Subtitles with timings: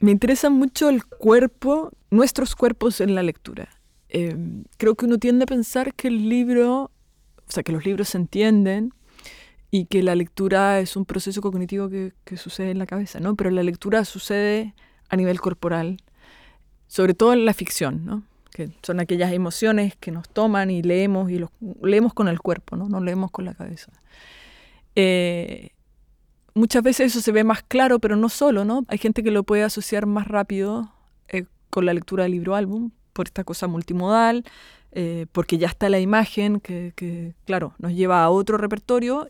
[0.00, 3.68] Me interesa mucho el cuerpo, nuestros cuerpos en la lectura.
[4.08, 4.36] Eh,
[4.76, 6.90] creo que uno tiende a pensar que el libro,
[7.46, 8.92] o sea, que los libros se entienden
[9.70, 13.34] y que la lectura es un proceso cognitivo que, sucede en la cabeza, ¿no?
[13.34, 14.74] Pero la lectura sucede
[15.08, 15.98] a nivel corporal,
[16.86, 18.22] sobre todo en la ficción, ¿no?
[18.52, 22.76] que son aquellas emociones que nos toman y leemos y los leemos con el cuerpo,
[22.76, 23.92] no, no leemos con la cabeza.
[24.96, 25.70] Eh,
[26.58, 28.84] muchas veces eso se ve más claro, pero no solo, ¿no?
[28.88, 30.92] Hay gente que lo puede asociar más rápido
[31.28, 34.44] eh, con la lectura del libro álbum, por esta cosa multimodal,
[34.92, 39.28] eh, porque ya está la imagen que, claro, nos lleva a otro repertorio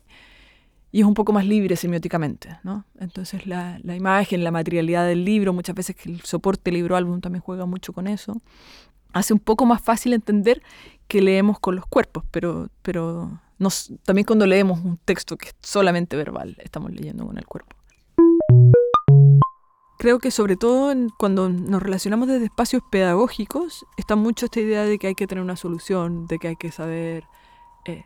[0.91, 2.85] y es un poco más libre semióticamente, ¿no?
[2.99, 7.21] Entonces la, la, imagen, la materialidad del libro, muchas veces que el soporte libro álbum
[7.21, 8.41] también juega mucho con eso,
[9.13, 10.63] hace un poco más fácil entender
[11.09, 15.55] que leemos con los cuerpos, pero, pero nos, también cuando leemos un texto que es
[15.63, 17.77] solamente verbal, estamos leyendo con el cuerpo.
[19.99, 24.97] Creo que sobre todo cuando nos relacionamos desde espacios pedagógicos, está mucho esta idea de
[24.99, 27.25] que hay que tener una solución, de que hay que saber...
[27.85, 28.05] Eh,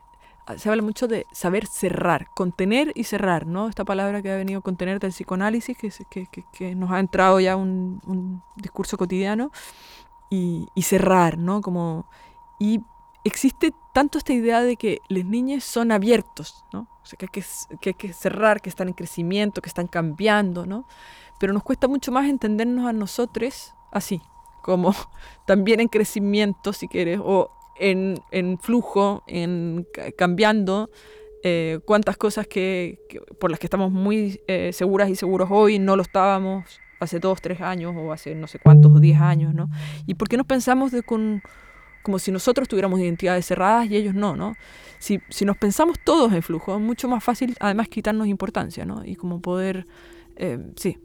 [0.57, 3.69] se habla mucho de saber cerrar, contener y cerrar, ¿no?
[3.69, 7.39] Esta palabra que ha venido contener del psicoanálisis, que, que, que, que nos ha entrado
[7.41, 9.53] ya un, un discurso cotidiano,
[10.31, 11.61] y, y, cerrar, ¿no?
[11.61, 12.09] Como,
[12.59, 12.81] y
[13.25, 16.89] existe tanto esta idea de que los niños son abiertos, ¿no?
[17.03, 17.45] O sea, que hay que,
[17.81, 20.87] que hay que cerrar, que están en crecimiento, que están cambiando, ¿no?
[21.39, 24.21] Pero nos cuesta mucho más entendernos a nosotros así,
[24.63, 24.95] como
[25.47, 29.87] también en crecimiento, si quieres, o en, en flujo, en
[30.17, 30.91] cambiando,
[31.43, 35.81] eh, cuántas cosas que, que, por las que estamos muy eh, seguras y seguros hoy
[35.81, 39.53] no lo estábamos hace dos, tres años o hace no sé cuántos o diez años,
[39.53, 39.69] ¿no?
[40.07, 41.43] ¿Y por qué nos pensamos de con
[42.03, 44.55] como si nosotros tuviéramos identidades cerradas y ellos no, ¿no?
[44.99, 49.05] Si, si nos pensamos todos en flujo, es mucho más fácil además quitarnos importancia, ¿no?
[49.05, 49.87] Y como poder,
[50.37, 50.99] eh, sí,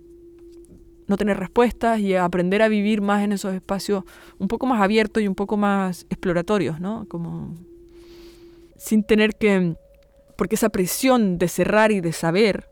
[1.08, 4.04] no tener respuestas y aprender a vivir más en esos espacios
[4.40, 7.06] un poco más abiertos y un poco más exploratorios, ¿no?
[7.08, 7.56] Como
[8.78, 9.76] sin tener que,
[10.38, 12.70] porque esa presión de cerrar y de saber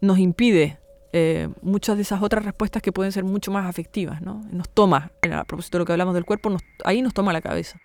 [0.00, 0.78] nos impide
[1.18, 4.42] eh, muchas de esas otras respuestas que pueden ser mucho más afectivas, ¿no?
[4.50, 6.54] Nos toma, a propósito de lo que hablamos del cuerpo,
[6.84, 7.80] ahí nos toma la cabeza.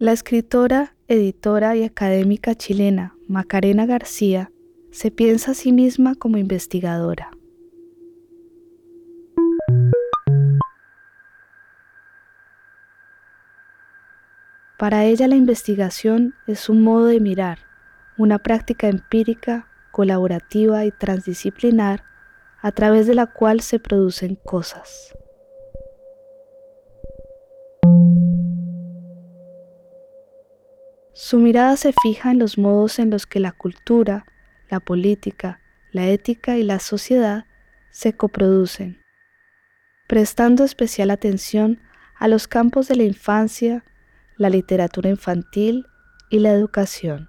[0.00, 4.50] La escritora, editora y académica chilena Macarena García
[4.94, 7.32] se piensa a sí misma como investigadora.
[14.78, 17.58] Para ella la investigación es un modo de mirar,
[18.18, 22.04] una práctica empírica, colaborativa y transdisciplinar
[22.62, 25.12] a través de la cual se producen cosas.
[31.12, 34.24] Su mirada se fija en los modos en los que la cultura,
[34.68, 35.60] la política,
[35.92, 37.46] la ética y la sociedad
[37.90, 39.00] se coproducen,
[40.08, 41.80] prestando especial atención
[42.16, 43.84] a los campos de la infancia,
[44.36, 45.86] la literatura infantil
[46.30, 47.28] y la educación.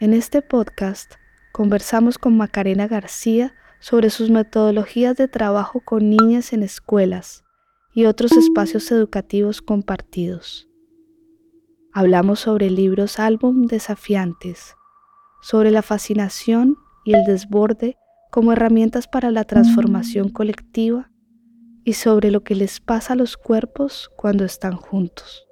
[0.00, 1.14] En este podcast
[1.50, 7.44] conversamos con Macarena García sobre sus metodologías de trabajo con niñas en escuelas
[7.92, 10.68] y otros espacios educativos compartidos.
[11.92, 14.76] Hablamos sobre libros álbum desafiantes,
[15.40, 17.96] sobre la fascinación y el desborde
[18.30, 21.10] como herramientas para la transformación colectiva
[21.84, 25.47] y sobre lo que les pasa a los cuerpos cuando están juntos.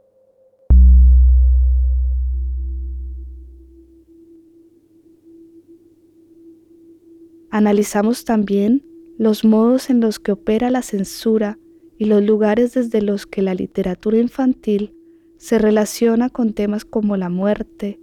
[7.56, 8.84] Analizamos también
[9.16, 11.58] los modos en los que opera la censura
[11.96, 14.94] y los lugares desde los que la literatura infantil
[15.38, 17.98] se relaciona con temas como la muerte,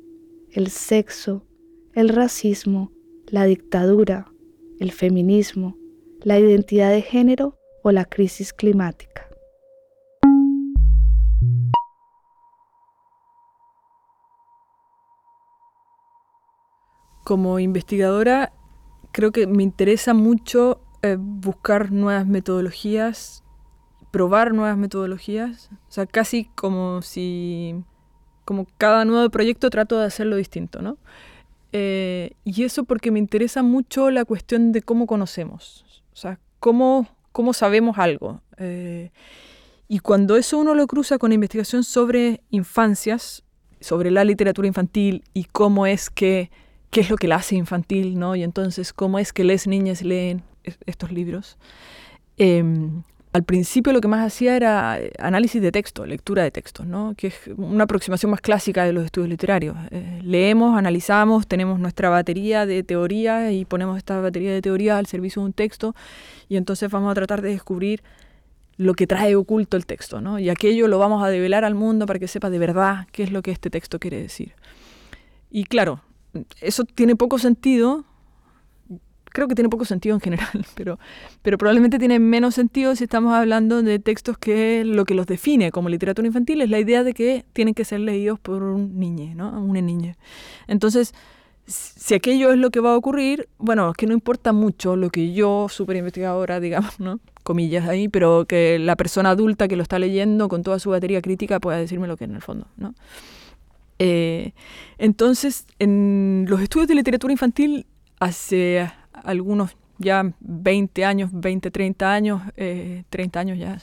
[0.50, 1.46] el sexo,
[1.94, 2.92] el racismo,
[3.28, 4.34] la dictadura,
[4.80, 5.78] el feminismo,
[6.24, 9.30] la identidad de género o la crisis climática.
[17.24, 18.52] Como investigadora
[19.14, 23.44] creo que me interesa mucho eh, buscar nuevas metodologías,
[24.12, 27.76] probar nuevas metodologías, o sea, casi como si,
[28.44, 30.98] como cada nuevo proyecto trato de hacerlo distinto, ¿no?
[31.72, 37.08] Eh, y eso porque me interesa mucho la cuestión de cómo conocemos, o sea, cómo,
[37.32, 38.42] cómo sabemos algo.
[38.58, 39.12] Eh,
[39.88, 43.44] Y cuando eso uno lo cruza con investigación sobre infancias,
[43.80, 46.50] sobre la literatura infantil y cómo es que,
[46.94, 48.36] qué es lo que la hace infantil, ¿no?
[48.36, 50.44] Y entonces cómo es que las niñas leen
[50.86, 51.58] estos libros.
[52.38, 53.04] Em,
[53.34, 57.16] al principio lo que más hacía era eh, análisis de texto, lectura de textos, ¿no?
[57.18, 59.76] que es una aproximación más clásica de los estudios literarios.
[59.90, 65.08] Eh, leemos, analizamos, tenemos nuestra batería de teoría y ponemos esta batería de teoría al
[65.08, 65.96] servicio de un texto
[66.48, 68.04] y entonces vamos a tratar de descubrir
[68.78, 70.38] lo que trae oculto el texto, ¿no?
[70.38, 73.32] Y aquello lo vamos a develar al mundo para que sepa de verdad qué es
[73.32, 74.54] lo que este texto quiere decir.
[75.50, 76.02] Y claro,
[76.62, 78.06] eso tiene poco sentido
[79.34, 81.00] creo que tiene poco sentido en general, pero,
[81.42, 85.72] pero probablemente tiene menos sentido si estamos hablando de textos que lo que los define
[85.72, 89.34] como literatura infantil es la idea de que tienen que ser leídos por un niño,
[89.36, 89.60] ¿no?
[89.60, 90.16] Una niña.
[90.68, 91.14] Entonces,
[91.66, 95.10] si aquello es lo que va a ocurrir, bueno, es que no importa mucho lo
[95.10, 97.20] que yo, super investigadora, digamos, ¿no?
[97.44, 101.22] comillas ahí, pero que la persona adulta que lo está leyendo con toda su batería
[101.22, 102.96] crítica pueda decirme lo que en el fondo, ¿no?
[104.06, 104.52] Eh,
[104.98, 107.86] entonces, en los estudios de literatura infantil
[108.20, 113.78] hace algunos ya 20 años, 20, 30 años, 30 eh, años ya.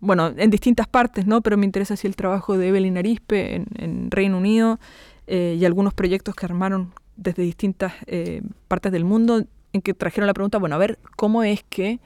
[0.00, 1.40] Bueno, en distintas partes, ¿no?
[1.40, 4.78] Pero me interesa así el trabajo de Evelyn Arispe en, Reino Unido
[5.26, 10.26] eh, y algunos proyectos que armaron desde distintas eh, partes del mundo en que trajeron
[10.26, 12.00] la pregunta, bueno, a ver, ¿cómo es que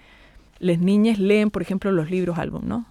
[0.60, 2.86] las niñas leen, por ejemplo, los libros álbum, ¿no?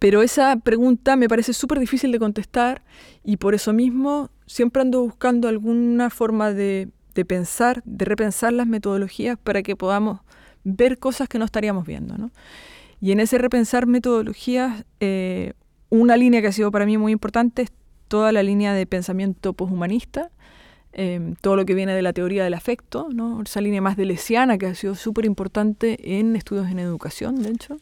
[0.00, 2.82] Pero esa pregunta me parece súper difícil de contestar
[3.22, 6.90] y por eso mismo siempre ando buscando alguna forma de
[7.28, 10.20] pensar, de repensar las metodologías para que podamos
[10.64, 12.16] ver cosas que no estaríamos viendo.
[12.16, 12.30] ¿no?
[13.00, 15.52] Y en ese repensar metodologías, eh,
[15.88, 17.72] una línea que ha sido para mí muy importante es
[18.08, 20.30] toda la línea de pensamiento poshumanista,
[20.92, 23.42] eh, todo lo que viene de la teoría del afecto, ¿no?
[23.42, 27.50] esa línea más de lesiana que ha sido súper importante en estudios en educación, de
[27.50, 27.76] hecho.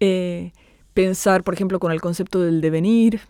[0.00, 0.52] Eh,
[0.94, 3.20] pensar, por ejemplo, con el concepto del devenir,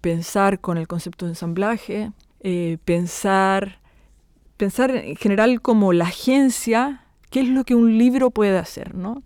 [0.00, 2.12] pensar con el concepto de ensamblaje,
[2.84, 3.80] pensar
[4.56, 9.22] pensar en general como la agencia, qué es lo que un libro puede hacer, ¿no?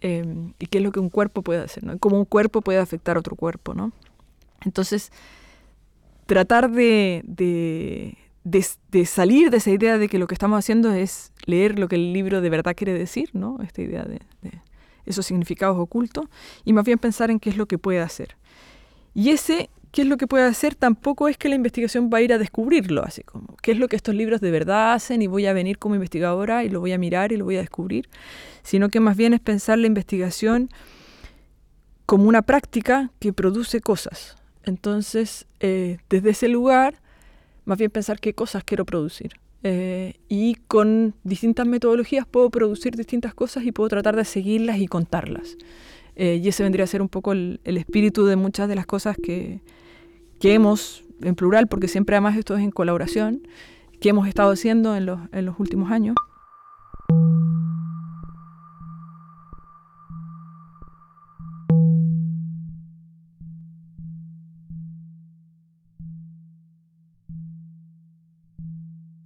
[0.00, 1.98] Em, y qué es lo que un cuerpo puede hacer, ¿no?
[1.98, 3.92] Cómo un cuerpo puede afectar a otro cuerpo, ¿no?
[4.64, 5.12] Entonces,
[6.26, 8.16] tratar de, de,
[9.04, 12.12] salir de esa idea de que lo que estamos haciendo es leer lo que el
[12.12, 13.58] libro de verdad quiere decir, ¿no?
[13.62, 14.60] Esta idea de, de
[15.06, 16.26] esos significados ocultos,
[16.64, 18.36] y más bien pensar en qué es lo que puede hacer.
[19.14, 22.20] Y ese qué es lo que puede hacer, tampoco es que la investigación va a
[22.20, 25.26] ir a descubrirlo, así como qué es lo que estos libros de verdad hacen y
[25.26, 28.10] voy a venir como investigadora y lo voy a mirar y lo voy a descubrir,
[28.62, 30.68] sino que más bien es pensar la investigación
[32.04, 34.36] como una práctica que produce cosas.
[34.64, 37.00] Entonces, eh, desde ese lugar,
[37.64, 39.40] más bien pensar qué cosas quiero producir.
[39.68, 44.86] Eh, y con distintas metodologías puedo producir distintas cosas y puedo tratar de seguirlas y
[44.86, 45.56] contarlas.
[46.14, 49.16] Eh, y ese vendría a ser un poco el espíritu de muchas de las cosas
[49.20, 49.60] que,
[50.38, 53.48] que hemos, en plural, porque siempre además esto es en colaboración,
[54.00, 56.14] que hemos estado haciendo en los, en los últimos años.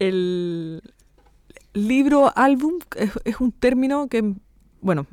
[0.01, 0.83] El
[1.73, 4.35] libro álbum es, un término que,
[4.81, 5.07] bueno,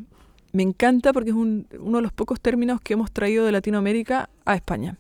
[0.54, 4.30] me encanta porque es un, uno de los pocos términos que hemos traído de Latinoamérica
[4.46, 4.98] a España.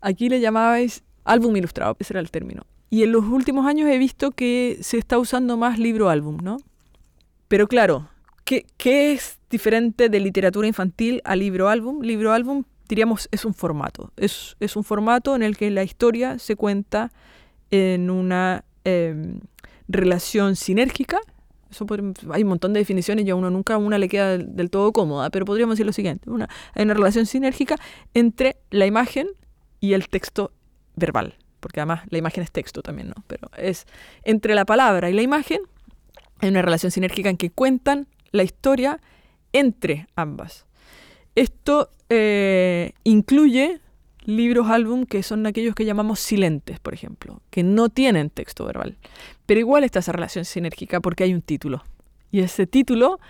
[0.00, 2.64] Aquí le llamabais álbum ilustrado, ese era el término.
[2.90, 6.58] Y en los últimos años he visto que se está usando más libro-álbum, ¿no?
[7.48, 8.08] Pero claro,
[8.44, 8.66] ¿qué,
[9.12, 12.02] es diferente de literatura infantil a libro-álbum?
[12.02, 14.12] Libro-álbum, diríamos, es un formato.
[14.16, 17.12] Es, un formato en el que la historia se cuenta
[17.70, 19.40] en una em,
[19.88, 21.20] relación sinérgica.
[21.70, 21.86] Eso
[22.30, 25.30] hay un montón de definiciones y a uno nunca una le queda del, todo cómoda,
[25.30, 26.28] pero podríamos decir lo siguiente.
[26.28, 27.76] Una, hay una relación sinérgica
[28.12, 29.28] entre la imagen
[29.80, 30.52] y el texto
[30.96, 33.24] verbal, porque además la imagen es texto también, ¿no?
[33.26, 33.86] Pero es
[34.22, 35.62] entre la palabra y la imagen
[36.40, 39.00] hay una relación sinérgica en que cuentan la historia
[39.52, 40.66] entre ambas.
[41.34, 43.80] Esto eh, incluye
[44.24, 48.96] libros, álbum que son aquellos que llamamos silentes, por ejemplo, que no tienen texto verbal.
[49.46, 51.82] Pero igual está esa relación sinérgica porque hay un título.
[52.30, 53.20] Y ese título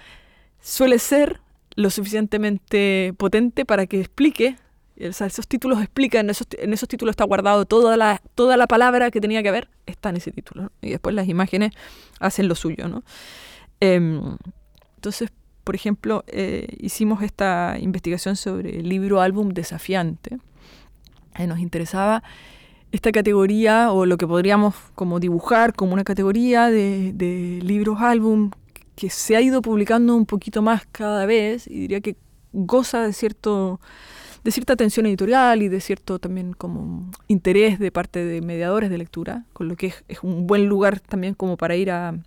[0.60, 1.40] suele ser
[1.74, 4.56] lo suficientemente potente para que explique
[4.96, 9.10] esos títulos explican, en esos, en esos títulos está guardado toda la, toda la palabra
[9.10, 10.70] que tenía que haber, está en ese título.
[10.80, 11.72] Y después las imágenes
[12.20, 12.88] hacen lo suyo.
[12.88, 13.02] ¿no?
[13.80, 14.36] Em,
[14.96, 15.30] entonces,
[15.64, 20.38] por ejemplo, eh, hicimos esta investigación sobre el libro álbum desafiante.
[21.46, 22.22] Nos interesaba
[22.92, 28.50] esta categoría o lo que podríamos como dibujar como una categoría de, libros álbum
[28.94, 32.16] que se ha ido publicando un poquito más cada vez y diría que
[32.52, 33.80] goza de cierto
[34.44, 38.98] de cierta atención editorial y de cierto también como interés de parte de mediadores de
[38.98, 42.18] lectura, con lo que es, un buen lugar también como para ir a,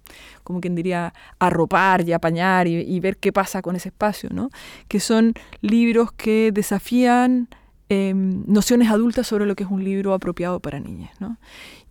[0.44, 4.50] como quien diría, arropar y apañar y, ver qué pasa con ese espacio, ¿no?
[4.88, 7.50] Que son libros que desafían
[7.90, 11.38] em, nociones adultas sobre lo que es un libro apropiado para niñas, ¿no?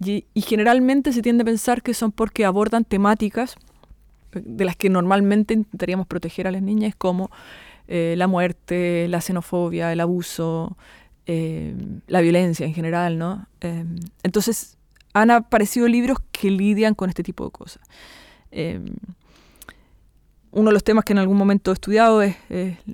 [0.04, 3.56] Y, generalmente se tiende a pensar que son porque abordan temáticas
[4.32, 7.30] de las que normalmente intentaríamos proteger a las niñas como
[7.86, 10.76] eh, la muerte, la xenofobia, el abuso,
[11.26, 11.74] eh,
[12.06, 13.46] la violencia en general, ¿no?
[13.60, 13.84] Eh,
[14.22, 14.76] entonces
[15.12, 17.82] han aparecido libros que lidian con este tipo de cosas.
[20.50, 22.36] uno de los temas que en algún momento he estudiado es,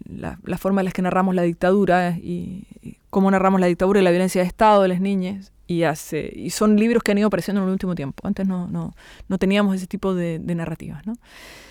[0.07, 2.67] la, forma en la que narramos la dictadura y,
[3.11, 5.53] cómo narramos la dictadura y la violencia de Estado de las niñas.
[5.67, 8.27] Y, hace, y son libros que han ido apareciendo en el último tiempo.
[8.27, 8.93] Antes no, no,
[9.29, 11.07] no teníamos ese tipo de, de narrativas.
[11.07, 11.15] ¿no?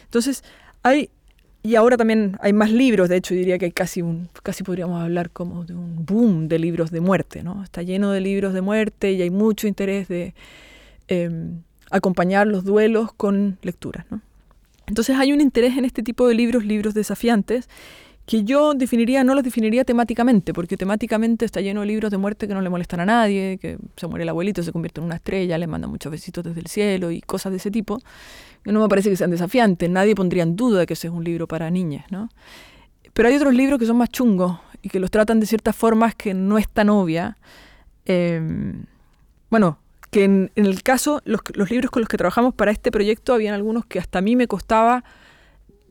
[0.06, 0.42] Entonces,
[0.84, 1.10] hay
[1.62, 5.02] y ahora también hay más libros, de hecho diría que hay casi un, casi podríamos
[5.02, 7.64] hablar como de un boom de libros de muerte, ¿no?
[7.64, 10.34] Está lleno de libros de muerte y hay mucho interés de
[11.10, 14.22] em, acompañar los duelos con lecturas, ¿no?
[14.88, 17.68] Entonces hay un interés en este tipo de libros, libros desafiantes,
[18.30, 22.48] que yo definiría, no los definiría temáticamente, porque temáticamente está lleno de libros de muerte
[22.48, 25.16] que no le molestan a nadie, que se muere el abuelito, se convierte en una
[25.16, 28.00] estrella, le manda muchos besitos desde el cielo y cosas de ese tipo
[28.66, 31.48] no me parece que sean desafiantes, nadie pondría en duda que ese es un libro
[31.48, 32.30] para niñas, ¿no?
[33.14, 36.16] Pero hay otros libros que son más chungos y que los tratan de ciertas formas
[36.16, 37.38] que no es tan obvia.
[38.06, 38.86] Em,
[39.50, 39.80] bueno,
[40.12, 43.86] que en, el caso, los, libros con los que trabajamos para este proyecto, habían algunos
[43.86, 45.04] que hasta a mí me costaba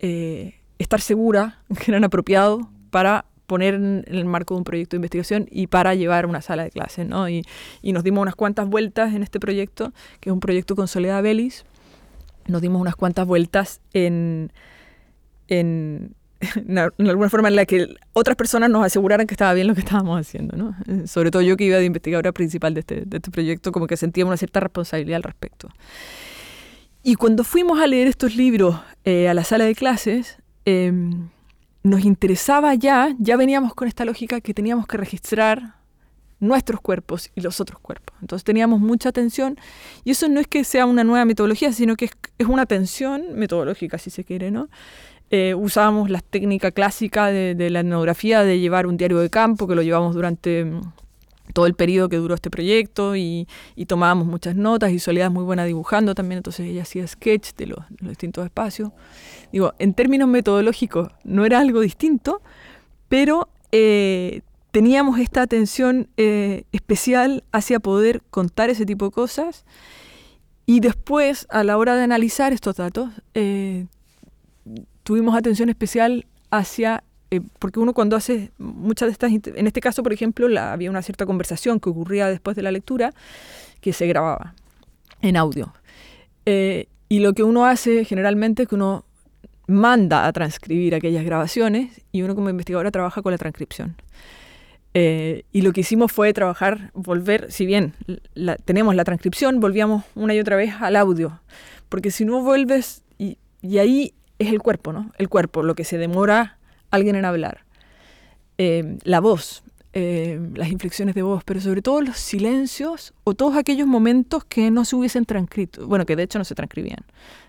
[0.00, 4.98] eh, estar segura que eran apropiados para poner en el marco de un proyecto de
[4.98, 7.28] investigación y para llevar una sala de clases, ¿no?
[7.30, 7.44] Y,
[7.80, 11.22] y nos dimos unas cuantas vueltas en este proyecto, que es un proyecto con Soledad
[11.22, 11.64] Belis,
[12.48, 14.52] nos dimos unas cuantas vueltas en,
[15.48, 16.14] en,
[16.78, 20.20] alguna forma en la que otras personas nos aseguraran que estaba bien lo que estábamos
[20.20, 20.76] haciendo, ¿no?
[21.06, 23.96] Sobre todo yo que iba de investigadora principal de este, de este proyecto, como que
[23.96, 25.68] sentíamos una cierta responsabilidad al respecto.
[27.02, 31.28] Y cuando fuimos a leer estos libros eh, a la sala de clases, em,
[31.82, 35.78] nos interesaba ya, ya veníamos con esta lógica que teníamos que registrar
[36.40, 38.16] nuestros cuerpos y los otros cuerpos.
[38.20, 39.58] Entonces teníamos mucha atención
[40.04, 43.98] y eso no es que sea una nueva metodología, sino que es, una atención metodológica,
[43.98, 44.68] si se quiere, ¿no?
[45.30, 49.74] Eh, usábamos la técnica clásica de, la etnografía, de llevar un diario de campo, que
[49.74, 50.80] lo llevamos durante mm,
[51.52, 53.46] todo el periodo que duró este proyecto y,
[53.86, 57.66] tomábamos muchas notas y Soledad es muy buena dibujando también, entonces ella hacía sketch de
[57.66, 58.90] los, distintos espacios.
[59.52, 62.42] Digo, en términos metodológicos no era algo distinto,
[63.08, 69.64] pero eh, teníamos esta atención eh, especial hacia poder contar ese tipo de cosas
[70.66, 73.86] y después, a la hora de analizar estos datos, eh,
[75.02, 80.02] tuvimos atención especial hacia, eh, porque uno cuando hace muchas de estas, en este caso,
[80.02, 83.14] por ejemplo, la, había una cierta conversación que ocurría después de la lectura
[83.80, 84.54] que se grababa
[85.22, 85.72] en audio.
[87.10, 89.04] y lo que uno hace generalmente es que uno
[89.68, 93.96] manda a transcribir aquellas grabaciones y uno como investigadora trabaja con la transcripción.
[94.94, 97.94] Eh, y lo que hicimos fue trabajar, volver, si bien
[98.64, 101.40] tenemos la transcripción, volvíamos una y otra vez al audio.
[101.88, 103.38] Porque si no vuelves, y,
[103.78, 105.12] ahí es el cuerpo, ¿no?
[105.18, 106.58] El cuerpo, lo que se demora
[106.90, 107.64] alguien en hablar.
[108.56, 113.56] Eh, la voz, eh, las inflexiones de voz, pero sobre todo los silencios o todos
[113.56, 117.04] aquellos momentos que no se hubiesen transcrito, bueno, que de hecho no se transcribían,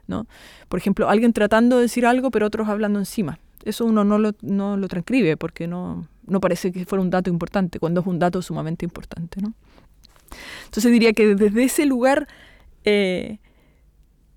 [0.09, 0.27] ¿no?
[0.67, 3.39] Por ejemplo, alguien tratando de decir algo, pero otros hablando encima.
[3.63, 7.29] Eso uno no lo, no lo transcribe porque no, no parece que fuera un dato
[7.29, 9.41] importante, cuando es un dato sumamente importante.
[9.41, 9.53] ¿no?
[10.65, 12.27] Entonces diría que desde ese lugar
[12.85, 13.39] eh,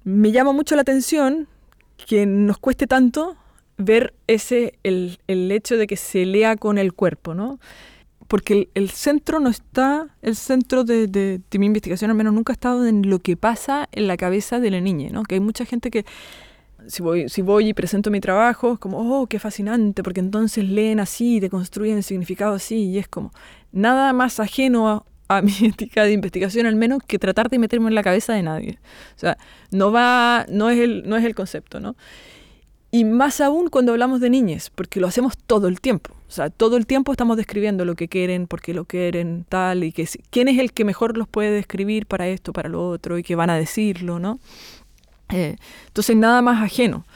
[0.05, 1.49] me llama mucho la atención
[2.07, 3.37] que nos cueste tanto
[3.79, 7.59] ver ese, el, hecho de que se lea con el cuerpo, ¿no?
[8.33, 12.55] Porque el, centro no está, el centro de, de, de, mi investigación al menos nunca
[12.55, 15.23] ha estado en lo que pasa en la cabeza de la niña, ¿no?
[15.23, 16.07] Que hay mucha gente que
[16.87, 20.67] si voy, si voy y presento mi trabajo, es como, oh, qué fascinante, porque entonces
[20.67, 23.33] leen así, deconstruyen el significado así, y es como
[23.71, 27.95] nada más ajeno a, mi ética de investigación al menos que tratar de meterme en
[27.95, 28.79] la cabeza de nadie.
[29.15, 29.37] O sea,
[29.71, 31.97] no va, no es el, no es el concepto, ¿no?
[32.95, 36.13] Y más aún cuando hablamos de niñas, porque lo hacemos todo el tiempo.
[36.29, 39.83] O sea, todo el tiempo estamos describiendo lo que quieren, por qué lo quieren, tal,
[39.83, 43.17] y que quién es el que mejor los puede describir para esto, para lo otro,
[43.17, 44.41] y que van a decirlo, ¿no?
[45.31, 45.57] Eh,
[45.87, 47.07] entonces, nada más ajeno.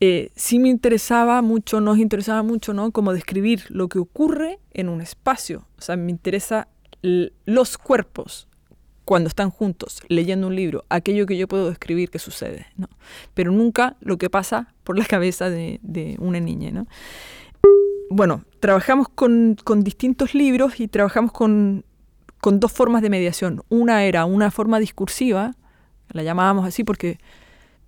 [0.00, 2.90] Eh, sí me interesaba mucho, nos interesaba mucho, ¿no?
[2.90, 5.66] Como describir lo que ocurre en un espacio.
[5.78, 6.68] O sea, me interesa
[7.02, 8.47] los cuerpos
[9.08, 12.90] cuando están juntos leyendo un libro, aquello que yo puedo describir que sucede, ¿no?
[13.32, 15.80] Pero nunca lo que pasa por la cabeza de,
[16.18, 16.86] una niña, ¿no?
[18.10, 21.86] bueno, trabajamos con, distintos libros y trabajamos con,
[22.42, 23.62] dos formas de mediación.
[23.70, 25.54] Una era una forma discursiva,
[26.10, 27.18] la llamábamos así porque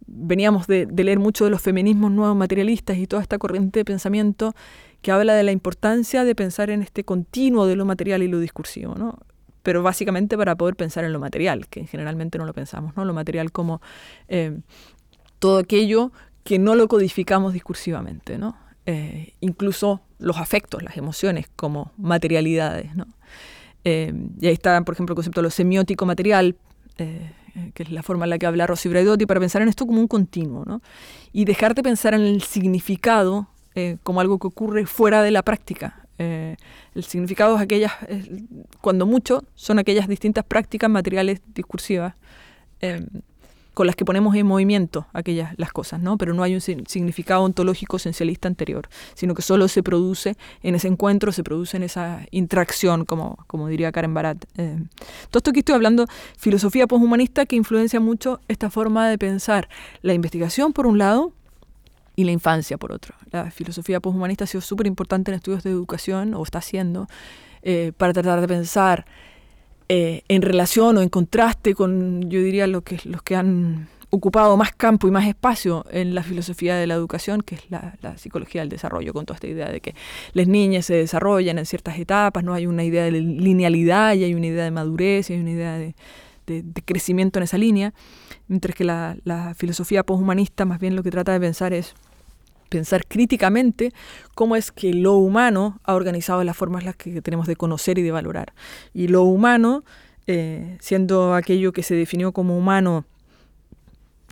[0.06, 4.54] veníamos de, leer mucho de los feminismos nuevos materialistas y toda esta corriente de pensamiento
[5.02, 8.40] que habla de la importancia de pensar en este continuo de lo material y lo
[8.40, 9.18] discursivo, ¿no?
[9.62, 13.04] Pero básicamente para poder pensar en lo material, que generalmente no lo pensamos, ¿no?
[13.04, 13.80] Lo material como
[14.28, 14.58] eh,
[15.38, 16.12] todo aquello
[16.44, 18.56] que no lo codificamos discursivamente, ¿no?
[18.86, 22.94] Eh, incluso los afectos, las emociones como materialidades.
[22.96, 23.06] ¿no?
[23.84, 26.56] Eh, y ahí está, por ejemplo, el concepto de lo semiótico material,
[26.96, 30.00] que es la forma en la que habla Rossi Braidotti, para pensar en esto como
[30.00, 30.82] un continuo, ¿no?
[31.32, 33.48] y dejar de pensar en el significado
[34.02, 36.06] como algo que ocurre fuera de la práctica.
[36.20, 37.92] El significado es aquellas,
[38.80, 42.14] cuando mucho, son aquellas distintas prácticas materiales discursivas
[43.74, 46.18] con las que ponemos en movimiento aquellas las cosas, ¿no?
[46.18, 50.88] Pero no hay un significado ontológico esencialista anterior, sino que solo se produce en ese
[50.88, 54.44] encuentro, se produce en esa interacción, como, como diría Karen Barat.
[54.56, 54.76] Eh,
[55.30, 59.68] todo esto que estoy hablando, filosofía poshumanista que influencia mucho esta forma de pensar
[60.02, 61.32] la investigación por un lado
[62.20, 63.14] y la infancia por otro.
[63.30, 67.08] La filosofía poshumanista ha sido súper importante en estudios de educación, o está siendo,
[67.62, 69.06] eh, para tratar de pensar
[69.88, 74.56] eh, en relación o en contraste con, yo diría, lo que, los que han ocupado
[74.56, 78.60] más campo y más espacio en la filosofía de la educación, que es la, psicología
[78.60, 79.94] del desarrollo, con toda esta idea de que
[80.32, 84.34] las niñas se desarrollan en ciertas etapas, no hay una idea de linealidad y hay
[84.34, 85.94] una idea de madurez y hay una idea de,
[86.84, 87.94] crecimiento en esa línea,
[88.48, 91.94] mientras que la, la filosofía poshumanista más bien lo que trata de pensar es
[92.70, 93.92] pensar críticamente
[94.34, 98.02] cómo es que lo humano ha organizado las formas las que tenemos de conocer y
[98.02, 98.54] de valorar.
[98.94, 99.84] Y lo humano,
[100.26, 103.04] eh, siendo aquello que se definió como humano,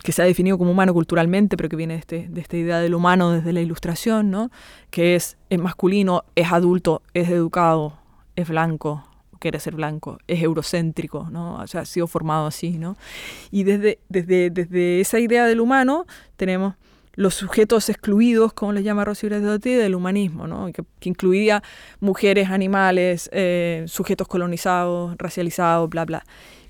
[0.03, 2.79] que se ha definido como humano culturalmente, pero que viene de, este, de esta idea
[2.79, 4.49] del humano desde la ilustración, ¿no?
[4.89, 7.99] que es, es masculino, es adulto, es educado,
[8.37, 9.03] es blanco,
[9.39, 11.61] quiere ser blanco, es eurocéntrico, ¿no?
[11.61, 12.97] Ha sido formado así, ¿no?
[13.51, 16.75] Y desde, desde, desde esa idea del humano tenemos
[17.19, 20.71] los sujetos excluidos, como les llama Rosy Braidotti, del humanismo, ¿no?
[20.71, 21.61] que, incluía
[21.99, 26.23] mujeres, animales, eh, sujetos colonizados, racializados, bla, bla.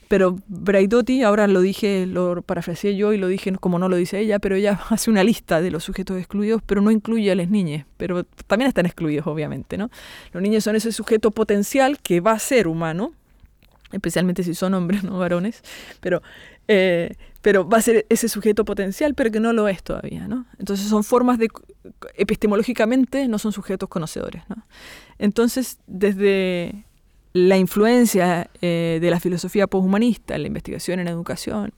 [0.08, 4.18] Pero Braidotti, ahora lo dije, lo parafraseé yo y lo dije como no lo dice
[4.18, 7.48] ella, pero ella hace una lista de los sujetos excluidos, pero no incluye a las
[7.48, 9.92] niñas, pero también están excluidos, obviamente, ¿no?
[10.34, 13.14] Los niños son ese sujeto potencial que va a ser humano,
[13.92, 15.62] especialmente si son hombres, no varones,
[16.00, 16.24] pero
[16.68, 20.46] eh, pero va a ser ese sujeto potencial, pero que no lo es todavía, ¿no?
[20.58, 21.48] Entonces son formas de,
[22.16, 24.66] epistemológicamente, no son sujetos conocedores, ¿no?
[25.18, 26.86] Entonces, desde
[27.34, 31.74] la influencia eh, de la filosofía poshumanista en la investigación en educación,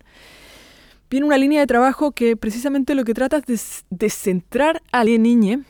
[1.09, 5.17] viene una línea de trabajo que precisamente lo que trata es de, centrar a la
[5.17, 5.61] niña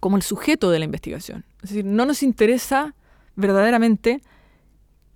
[0.00, 1.44] como el sujeto de la investigación.
[1.62, 2.94] Es decir, no nos interesa
[3.36, 4.20] verdaderamente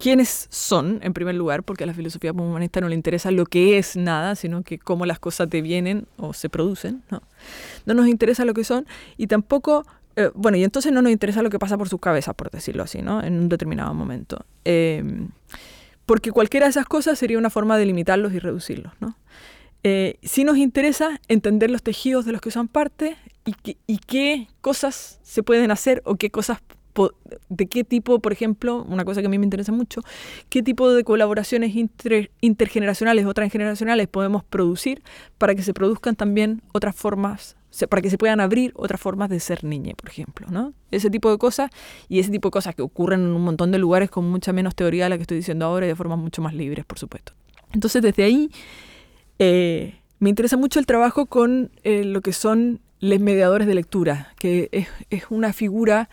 [0.00, 3.78] quiénes son, en primer lugar, porque a la filosofía humanista no le interesa lo que
[3.78, 7.02] es nada, sino que cómo las cosas devienen o se producen.
[7.10, 7.22] No,
[7.84, 8.86] no nos interesa lo que son
[9.18, 9.86] y tampoco,
[10.16, 12.82] eh, bueno, y entonces no nos interesa lo que pasa por sus cabezas, por decirlo
[12.82, 13.22] así, ¿no?
[13.22, 14.44] En un determinado momento.
[14.64, 15.28] Em,
[16.06, 19.16] porque cualquiera de esas cosas sería una forma de limitarlos y reducirlos, ¿no?
[19.84, 25.18] Eh, sí nos interesa entender los tejidos de los que son parte y qué cosas
[25.22, 26.60] se pueden hacer o qué cosas
[27.48, 30.02] de qué tipo, por ejemplo, una cosa que a mí me interesa mucho,
[30.48, 31.72] qué tipo de colaboraciones
[32.40, 35.02] intergeneracionales o transgeneracionales podemos producir
[35.38, 37.56] para que se produzcan también otras formas,
[37.88, 40.74] para que se puedan abrir otras formas de ser niña, por ejemplo, ¿no?
[40.90, 41.70] Ese tipo de cosas
[42.08, 44.74] y ese tipo de cosas que ocurren en un montón de lugares con mucha menos
[44.74, 47.32] teoría de la que estoy diciendo ahora y de formas mucho más libres, por supuesto.
[47.72, 48.50] Entonces, desde ahí
[49.38, 54.34] eh, me interesa mucho el trabajo con eh, lo que son los mediadores de lectura,
[54.38, 56.10] que es, es una figura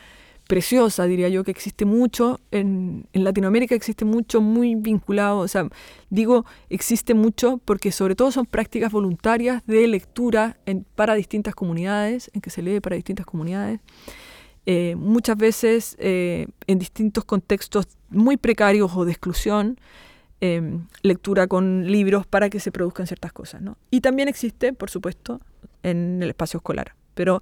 [0.47, 5.67] preciosa, diría yo, que existe mucho, en, Latinoamérica existe mucho, muy vinculado, o sea,
[6.09, 10.57] digo existe mucho porque sobre todo son prácticas voluntarias de lectura
[10.95, 13.81] para distintas comunidades, en que se lee para distintas comunidades,
[14.65, 19.79] eh, muchas veces eh, en distintos contextos muy precarios o de exclusión,
[20.39, 23.77] em, lectura con libros para que se produzcan ciertas cosas, ¿no?
[23.91, 25.41] Y también existe, por supuesto,
[25.83, 27.41] en el espacio escolar, pero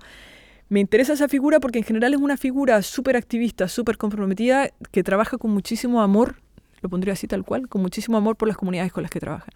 [0.69, 5.03] me interesa esa figura porque en general es una figura súper activista, súper comprometida, que
[5.03, 6.37] trabaja con muchísimo amor,
[6.81, 9.51] lo pondría así tal cual, con muchísimo amor por las comunidades con las que trabaja.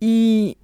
[0.00, 0.56] Y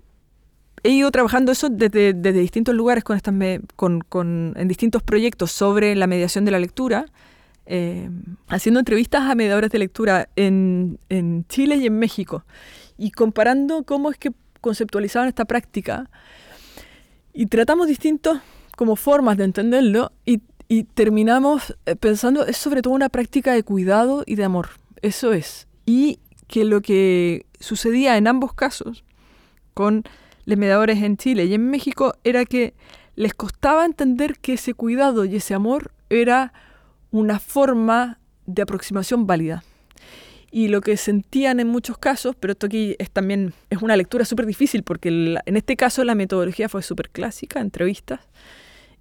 [0.83, 3.35] he ido trabajando eso desde, distintos lugares con estas
[3.77, 7.07] con, en distintos proyectos sobre la mediación de la lectura,
[7.67, 8.11] eh,
[8.49, 12.45] haciendo entrevistas a mediadores de lectura en, en Chile y en México,
[12.97, 16.11] y comparando cómo es que conceptualizaban esta práctica.
[17.33, 18.41] Y tratamos distintos
[18.79, 20.41] como formas de entenderlo y,
[20.95, 24.69] terminamos eh, pensando, es sobre todo una práctica de cuidado y de amor,
[25.03, 25.67] eso es.
[25.85, 29.03] Y que lo que sucedía en ambos casos
[29.75, 30.05] con
[30.45, 32.75] los mediadores en Chile y en México era que
[33.17, 36.53] les costaba entender que ese cuidado y ese amor era
[37.11, 39.65] una forma de aproximación válida.
[40.53, 44.25] Y lo que sentían en muchos casos, pero esto aquí es también es una lectura
[44.25, 48.21] súper difícil porque en este caso la metodología fue súper clásica, entrevistas,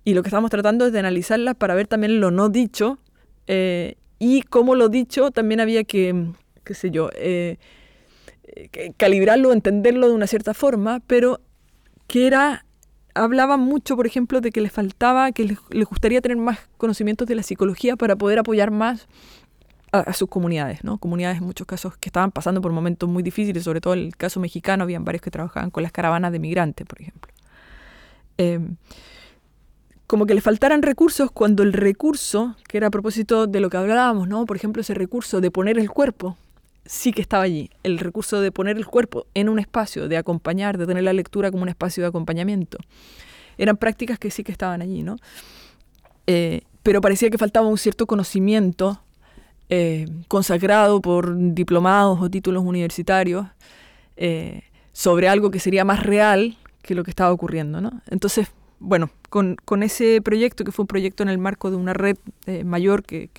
[0.08, 2.98] y lo que estamos tratando es de analizarla para ver también lo no dicho
[3.46, 6.32] eh, y cómo lo dicho también había que,
[6.64, 7.58] qué sé yo, eh,
[8.96, 11.42] calibrarlo, entenderlo de una cierta forma, pero
[12.08, 12.64] que era
[13.16, 17.36] hablaban mucho, por ejemplo, de que les faltaba, que les, gustaría tener más conocimientos de
[17.36, 19.10] la psicología para poder apoyar más
[19.92, 21.00] a, sus comunidades, ¿no?
[21.00, 24.40] Comunidades en muchos casos que estaban pasando por momentos muy difíciles, sobre todo el caso
[24.40, 27.34] mexicano, habían varios que trabajaban con las caravanas de migrantes, por ejemplo.
[28.38, 28.78] Em,
[30.08, 33.78] como que les faltaran recursos cuando el recurso, que era a propósito de lo que
[33.78, 34.46] hablábamos, ¿no?
[34.46, 36.38] Por ejemplo, ese recurso de poner el cuerpo,
[36.86, 37.70] sí que estaba allí.
[37.84, 41.52] El recurso de poner el cuerpo en un espacio, de acompañar, de tener la lectura
[41.52, 42.78] como un espacio de acompañamiento.
[43.58, 45.18] Eran prácticas que sí que estaban allí, ¿no?
[46.26, 49.02] Eh, pero parecía que faltaba un cierto conocimiento
[49.70, 53.46] eh, consagrado por diplomados o títulos universitarios
[54.16, 54.62] eh,
[54.94, 58.02] sobre algo que sería más real que lo que estaba ocurriendo, ¿no?
[58.10, 58.48] Entonces,
[58.80, 62.18] bueno, con, con, ese proyecto, que fue un proyecto en el marco de una red
[62.64, 63.30] mayor que,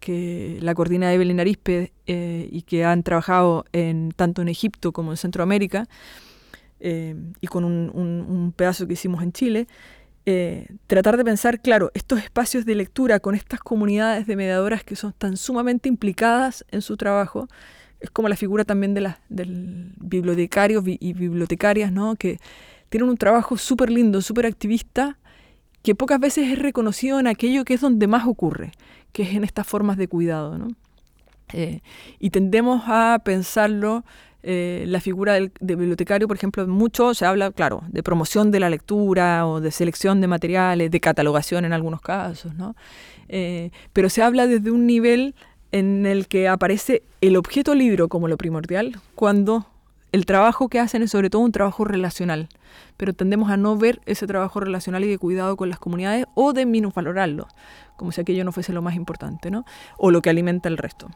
[0.00, 5.10] que la coordina Evelyn Arispe eh, y que han trabajado en, tanto en Egipto como
[5.12, 5.88] en Centroamérica,
[6.80, 9.66] eh, y con un, pedazo que hicimos en Chile,
[10.26, 14.94] eh, tratar de pensar, claro, estos espacios de lectura con estas comunidades de mediadoras que
[14.94, 17.48] son tan sumamente implicadas en su trabajo,
[18.00, 22.14] es como la figura también de las del bibliotecarios y bibliotecarias, ¿no?
[22.14, 22.38] que
[22.88, 25.18] tienen un trabajo súper lindo, súper activista,
[25.82, 28.72] que pocas veces es reconocido en aquello que es donde más ocurre,
[29.12, 30.58] que es en estas formas de cuidado.
[30.58, 30.68] ¿no?
[31.52, 31.80] Eh,
[32.18, 34.04] y tendemos a pensarlo,
[34.42, 38.70] eh, la figura del, bibliotecario, por ejemplo, mucho se habla, claro, de promoción de la
[38.70, 42.76] lectura o de selección de materiales, de catalogación en algunos casos, ¿no?
[43.28, 45.34] Eh, pero se habla desde un nivel
[45.72, 49.66] en el que aparece el objeto libro como lo primordial, cuando
[50.12, 52.48] el trabajo que hacen es sobre todo un trabajo relacional,
[52.96, 56.52] pero tendemos a no ver ese trabajo relacional y de cuidado con las comunidades o
[56.52, 57.48] de minusvalorarlo,
[57.96, 59.64] como si aquello no fuese lo más importante, ¿no?
[59.98, 61.08] O lo que alimenta el resto.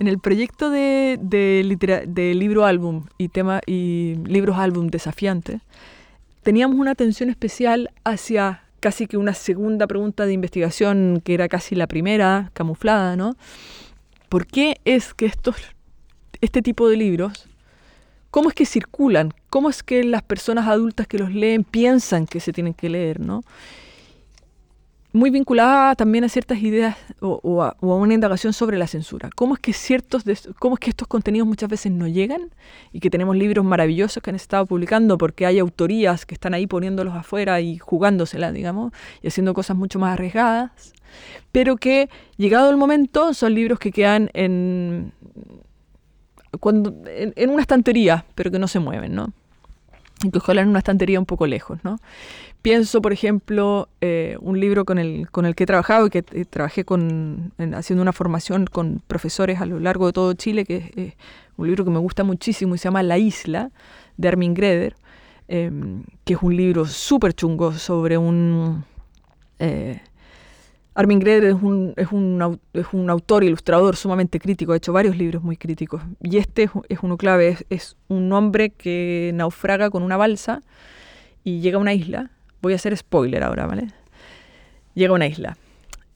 [0.00, 1.20] En el proyecto de,
[2.34, 5.60] libro álbum y, tema, y libros álbum desafiantes,
[6.42, 11.74] teníamos una atención especial hacia casi que una segunda pregunta de investigación que era casi
[11.74, 13.36] la primera, camuflada, ¿no?
[14.30, 15.56] ¿Por qué es que estos,
[16.40, 17.46] este tipo de libros,
[18.30, 19.34] cómo es que circulan?
[19.50, 23.20] ¿Cómo es que las personas adultas que los leen piensan que se tienen que leer,
[23.20, 23.42] ¿no?
[25.12, 29.30] Muy vinculada también a ciertas ideas o, a, una indagación sobre la censura.
[29.34, 30.24] ¿Cómo es, que ciertos
[30.58, 32.50] ¿Cómo es que estos contenidos muchas veces no llegan
[32.92, 36.66] y que tenemos libros maravillosos que han estado publicando porque hay autorías que están ahí
[36.66, 38.92] poniéndolos afuera y jugándosela, digamos,
[39.22, 40.70] y haciendo cosas mucho más arriesgadas,
[41.52, 45.12] pero que llegado el momento son libros que quedan en,
[46.60, 49.32] cuando, en, una estantería, pero que no se mueven, ¿no?
[50.22, 51.98] Y que en una estantería un poco lejos, ¿no?
[52.62, 56.24] Pienso, por ejemplo, eh, un libro con el, con el que he trabajado y que
[56.32, 60.76] eh, trabajé con, haciendo una formación con profesores a lo largo de todo Chile, que
[60.76, 61.16] es eh,
[61.56, 63.70] un libro que me gusta muchísimo y se llama La Isla,
[64.18, 64.94] de Armin Greder,
[65.48, 68.84] em, que es un libro súper chungo sobre un...
[70.94, 75.16] Armin Greder es un, es, un, es un, autor, ilustrador sumamente crítico, ha hecho varios
[75.16, 76.02] libros muy críticos.
[76.22, 80.62] Y este es, uno clave, es, es un hombre que naufraga con una balsa
[81.42, 82.30] y llega a una isla
[82.62, 83.88] Voy a hacer spoiler ahora, ¿vale?
[84.94, 85.56] Llega a una isla.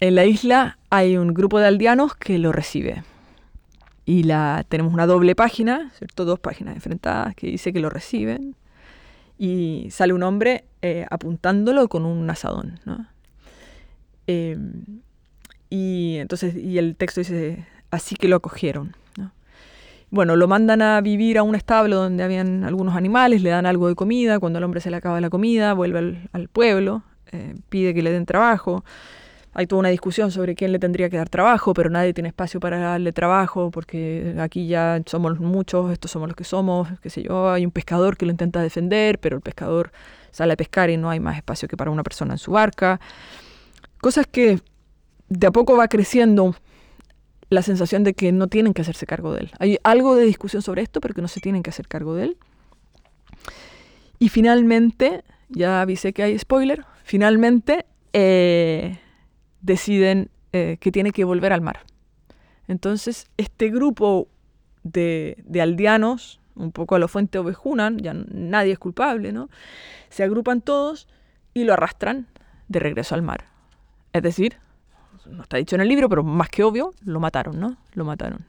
[0.00, 3.02] En la isla hay un grupo de aldeanos que lo recibe.
[4.04, 6.24] Y la, tenemos una doble página, ¿cierto?
[6.24, 8.54] Dos páginas enfrentadas que dice que lo reciben.
[9.38, 13.06] Y sale un hombre eh, apuntándolo con un asadón, ¿no?
[14.26, 15.00] Em,
[15.70, 18.94] y entonces y el texto dice, así que lo acogieron.
[20.14, 23.88] Bueno, lo mandan a vivir a un establo donde habían algunos animales, le dan algo
[23.88, 27.92] de comida, cuando al hombre se le acaba la comida, vuelve al, pueblo, eh, pide
[27.94, 28.84] que le den trabajo.
[29.54, 32.60] Hay toda una discusión sobre quién le tendría que dar trabajo, pero nadie tiene espacio
[32.60, 37.24] para darle trabajo porque aquí ya somos muchos, estos somos los que somos, qué sé
[37.24, 37.50] yo.
[37.50, 39.90] Hay un pescador que lo intenta defender, pero el pescador
[40.30, 43.00] sale a pescar y no hay más espacio que para una persona en su barca.
[44.00, 44.60] Cosas que
[45.28, 46.54] de a poco va creciendo
[47.50, 49.52] la sensación de que no tienen que hacerse cargo de él.
[49.58, 52.24] Hay algo de discusión sobre esto, pero que no se tienen que hacer cargo de
[52.24, 52.36] él.
[54.18, 58.98] Y finalmente, ya avisé que hay spoiler, finalmente eh,
[59.60, 61.80] deciden eh, que tiene que volver al mar.
[62.68, 64.28] Entonces, este grupo
[64.82, 69.50] de, de, aldeanos, un poco a la fuente ovejunan, ya nadie es culpable, ¿no?
[70.08, 71.08] Se agrupan todos
[71.52, 72.26] y lo arrastran
[72.68, 73.44] de regreso al mar.
[74.12, 74.56] Es decir,
[75.26, 77.76] no está dicho en el libro, pero más que obvio, lo mataron, ¿no?
[77.94, 78.44] Lo mataron.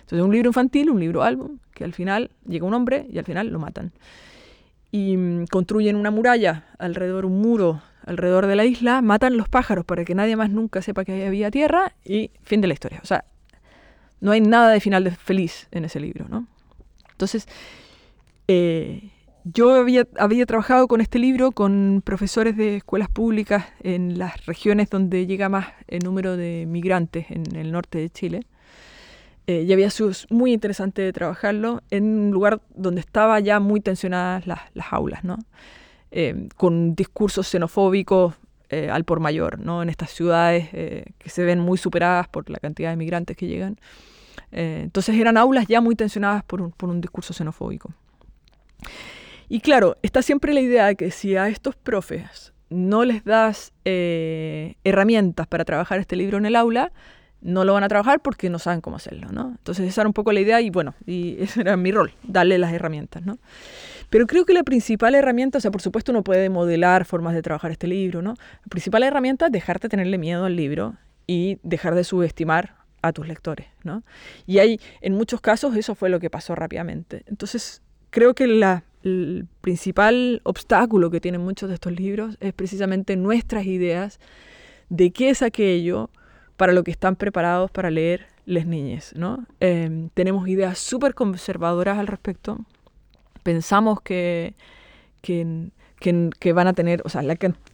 [0.00, 3.24] Entonces, un libro infantil, un libro álbum, que al final llega un hombre y al
[3.24, 3.92] final lo matan.
[4.90, 9.84] Y mm, construyen una muralla alrededor, un muro alrededor de la isla, matan los pájaros
[9.84, 13.00] para que nadie más nunca sepa que había tierra y fin de la historia.
[13.02, 13.24] O sea,
[14.20, 16.46] no hay nada de final feliz en ese libro, ¿no?
[17.12, 17.46] Entonces,
[18.48, 19.10] eh,
[19.44, 24.90] yo había, había, trabajado con este libro con profesores de escuelas públicas en las regiones
[24.90, 28.46] donde llega más el número de migrantes en el norte de Chile.
[29.46, 34.46] Eh, y había sido muy interesante trabajarlo en un lugar donde estaba ya muy tensionadas
[34.46, 35.38] las, las aulas, ¿no?
[36.12, 38.34] Eh, con discursos xenofóbicos
[38.68, 39.82] eh, al por mayor, ¿no?
[39.82, 43.78] en estas ciudades que se ven muy superadas por la cantidad de migrantes que llegan.
[44.52, 47.92] entonces eran aulas ya muy tensionadas por un, por un discurso xenofóbico.
[49.52, 53.72] Y claro, está siempre la idea de que si a estos profes no les das
[53.84, 56.92] eh, herramientas para trabajar este libro en el aula,
[57.40, 59.48] no lo van a trabajar porque no saben cómo hacerlo, ¿no?
[59.58, 62.58] Entonces esa era un poco la idea y bueno, y ese era mi rol, darle
[62.58, 63.38] las herramientas, ¿no?
[64.08, 67.42] Pero creo que la principal herramienta, o sea, por supuesto uno puede modelar formas de
[67.42, 68.34] trabajar este libro, ¿no?
[68.62, 70.94] La principal herramienta es dejarte tenerle miedo al libro
[71.26, 74.04] y dejar de subestimar a tus lectores, ¿no?
[74.46, 77.24] Y hay, en muchos casos, eso fue lo que pasó rápidamente.
[77.26, 83.16] Entonces, creo que la el principal obstáculo que tienen muchos de estos libros es precisamente
[83.16, 84.20] nuestras ideas
[84.88, 86.10] de qué es aquello
[86.56, 89.12] para lo que están preparados para leer las niñas.
[89.16, 89.46] ¿no?
[89.60, 92.58] Em, tenemos ideas súper conservadoras al respecto.
[93.42, 94.54] Pensamos que,
[95.22, 95.70] que,
[96.38, 97.22] que, van a tener, o sea,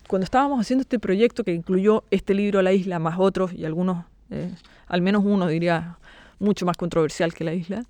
[0.06, 4.04] cuando estábamos haciendo este proyecto que incluyó este libro La isla más otros y algunos,
[4.30, 4.52] eh,
[4.86, 5.98] al menos uno diría
[6.38, 7.84] mucho más controversial que La isla,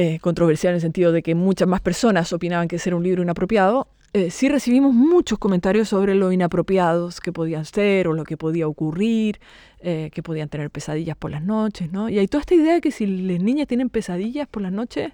[0.00, 3.20] eh, controversial en el sentido de que muchas más personas opinaban que era un libro
[3.20, 8.36] inapropiado, eh, sí recibimos muchos comentarios sobre lo inapropiados que podían ser o lo que
[8.36, 9.40] podía ocurrir,
[9.80, 12.08] eh, que podían tener pesadillas por las noches, ¿no?
[12.08, 15.10] Y hay toda esta idea de que si las niñas tienen pesadillas por las noches,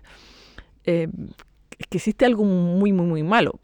[0.85, 1.09] es
[1.88, 3.61] que existe algo muy, muy, muy malo.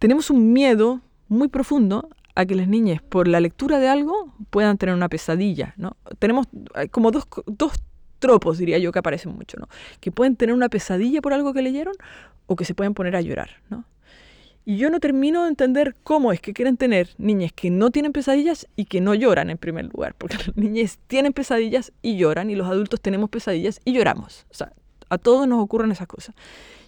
[0.00, 4.76] Tenemos un miedo muy profundo a que las niñas, por la lectura de algo, puedan
[4.76, 5.96] tener una pesadilla, ¿no?
[6.18, 6.48] Tenemos
[6.90, 7.74] como dos, dos
[8.18, 9.68] tropos, diría yo, que aparecen mucho, ¿no?
[10.00, 11.94] Que pueden tener una pesadilla por algo que leyeron
[12.46, 13.84] o que se pueden poner a llorar, ¿no?
[14.64, 18.12] Y yo no termino de entender cómo es que quieren tener niñas que no tienen
[18.12, 22.50] pesadillas y que no lloran en primer lugar, porque las niñas tienen pesadillas y lloran
[22.50, 24.44] y los adultos tenemos pesadillas y lloramos.
[24.50, 24.72] O sea,
[25.08, 26.34] a todos nos ocurren esas cosas.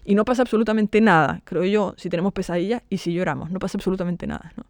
[0.04, 3.78] Y no pasa absolutamente nada, creo yo, si tenemos pesadillas y si lloramos, no pasa
[3.78, 4.64] absolutamente nada, ¿no?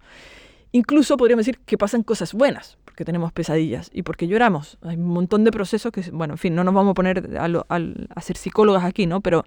[0.73, 4.77] Incluso podríamos decir que pasan cosas buenas, porque tenemos pesadillas y porque lloramos.
[4.83, 8.21] Hay un montón de procesos que, bueno, en fin, no nos vamos a poner a,
[8.21, 9.23] ser psicólogas aquí, ¿no?
[9.23, 9.47] Pero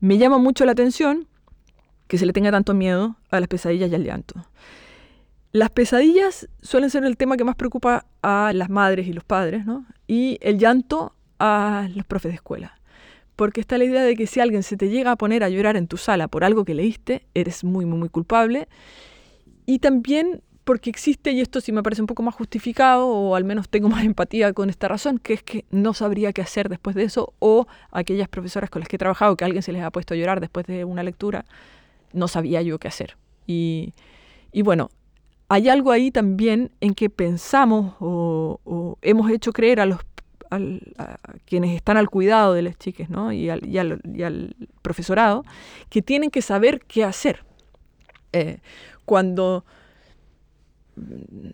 [0.00, 1.26] me llama mucho la atención
[2.06, 4.44] que se le tenga tanto miedo a las pesadillas y al llanto.
[5.52, 9.64] Las pesadillas suelen ser el tema que más preocupa a las madres y los padres,
[9.64, 9.86] ¿no?
[10.06, 12.78] Y el llanto a los profes de escuela.
[13.36, 15.78] Porque está la idea de que si alguien se te llega a poner a llorar
[15.78, 18.68] en tu sala por algo que leíste, eres muy, muy, muy culpable
[19.64, 23.42] y también porque existe, y esto sí me parece un poco más justificado, o al
[23.42, 26.94] menos tengo más empatía con esta razón, que es que no sabría qué hacer después
[26.94, 29.90] de eso, o aquellas profesoras con las que he trabajado, que alguien se les ha
[29.90, 31.44] puesto a llorar después de una lectura,
[32.12, 33.16] no sabía yo qué hacer.
[33.48, 33.94] Y,
[34.62, 34.92] bueno,
[35.48, 39.98] hay algo ahí también en que pensamos o, hemos hecho creer a los
[40.52, 43.32] a quienes están al cuidado de las chicas ¿no?
[43.32, 45.44] y, al, al, profesorado,
[45.88, 47.44] que tienen que saber qué hacer.
[48.32, 48.58] Eh,
[49.04, 49.64] cuando,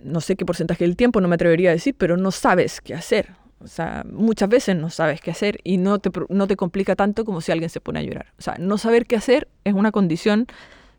[0.02, 2.94] no sé qué porcentaje del tiempo, no me atrevería a decir, pero no sabes qué
[2.94, 3.30] hacer.
[3.58, 7.24] O sea, muchas veces no sabes qué hacer y no te, no te complica tanto
[7.24, 8.26] como si alguien se pone a llorar.
[8.38, 10.46] O sea, no saber qué hacer es una condición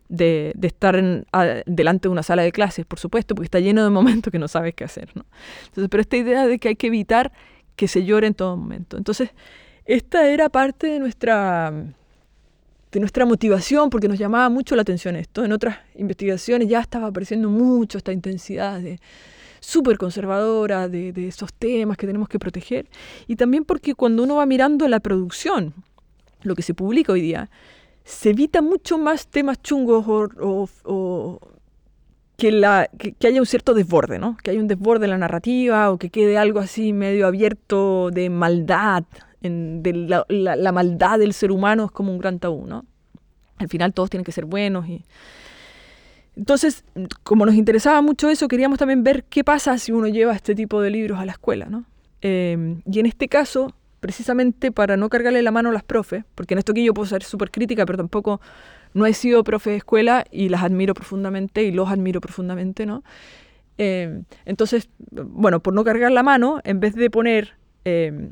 [0.08, 1.00] de, estar
[1.66, 4.48] delante de una sala de clases, por supuesto, porque está lleno de momentos que no
[4.48, 5.10] sabes qué hacer.
[5.14, 5.24] ¿no?
[5.66, 7.32] Entonces, pero esta idea de que hay que evitar
[7.76, 8.96] que se llore en todo momento.
[8.96, 9.30] Entonces,
[9.84, 11.72] esta era parte de nuestra,
[12.90, 15.44] de nuestra motivación, porque nos llamaba mucho la atención esto.
[15.44, 18.98] En otras investigaciones ya estaba apareciendo mucho esta intensidad de
[19.60, 22.88] súper conservadora de, esos temas que tenemos que proteger.
[23.26, 25.74] Y también porque cuando uno va mirando la producción,
[26.42, 27.50] lo que se publica hoy día,
[28.04, 31.40] se evita mucho más temas chungos o,
[32.36, 34.36] que, la, que, haya un cierto desborde, ¿no?
[34.42, 38.30] Que haya un desborde en la narrativa o que quede algo así medio abierto de
[38.30, 39.04] maldad,
[39.40, 42.84] de la, maldad del ser humano es como un gran tabú, ¿no?
[43.58, 45.04] Al final todos tienen que ser buenos y...
[46.36, 46.84] Entonces,
[47.24, 50.80] como nos interesaba mucho eso, queríamos también ver qué pasa si uno lleva este tipo
[50.80, 51.84] de libros a la escuela, ¿no?
[52.22, 56.54] Eh, y en este caso, precisamente para no cargarle la mano a las profes, porque
[56.54, 58.40] en esto aquí yo puedo ser súper crítica, pero tampoco
[58.94, 63.02] no he sido profe de escuela y las admiro profundamente y los admiro profundamente, ¿no?
[63.76, 68.30] Eh, entonces, bueno, por no cargar la mano, en vez de poner eh,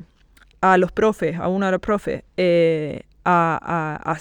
[0.61, 4.19] a los profes, a uno de los profes, eh, a,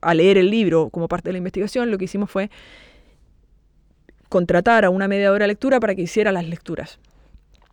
[0.00, 2.50] a, leer el libro como parte de la investigación, lo que hicimos fue
[4.28, 7.00] contratar a una mediadora de lectura para que hiciera las lecturas.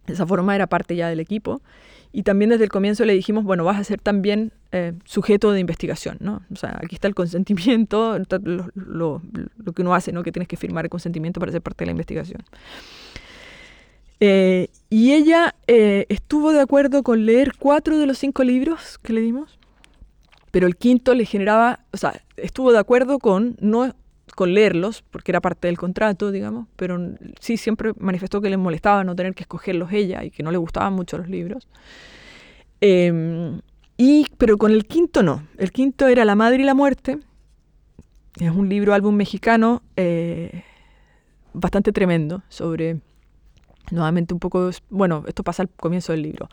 [0.07, 1.61] De esa forma era parte ya del equipo
[2.15, 5.59] y también desde el comienzo le dijimos, bueno, vas a ser también eh, sujeto de
[5.59, 6.43] investigación, ¿no?
[6.49, 8.17] O sea, aquí está el consentimiento,
[8.73, 9.21] lo,
[9.75, 10.23] que uno hace, ¿no?
[10.23, 12.41] Que tienes que firmar el consentimiento para ser parte de la investigación.
[14.27, 19.13] Eh, y ella eh, estuvo de acuerdo con leer cuatro de los cinco libros que
[19.13, 19.59] le dimos,
[20.49, 23.93] pero el quinto le generaba, o sea, estuvo de acuerdo con no
[24.33, 26.99] con leerlos, porque era parte del contrato, digamos, pero
[27.39, 30.57] sí siempre manifestó que le molestaba no tener que escogerlos ella y que no le
[30.57, 31.67] gustaban mucho los libros.
[32.81, 33.61] Em,
[33.95, 35.47] y, pero con el quinto no.
[35.59, 37.19] El quinto era La Madre y la Muerte.
[38.39, 40.63] Es un libro, álbum mexicano, eh,
[41.53, 42.99] bastante tremendo, sobre,
[43.91, 46.49] nuevamente un poco, bueno, esto pasa al comienzo del libro.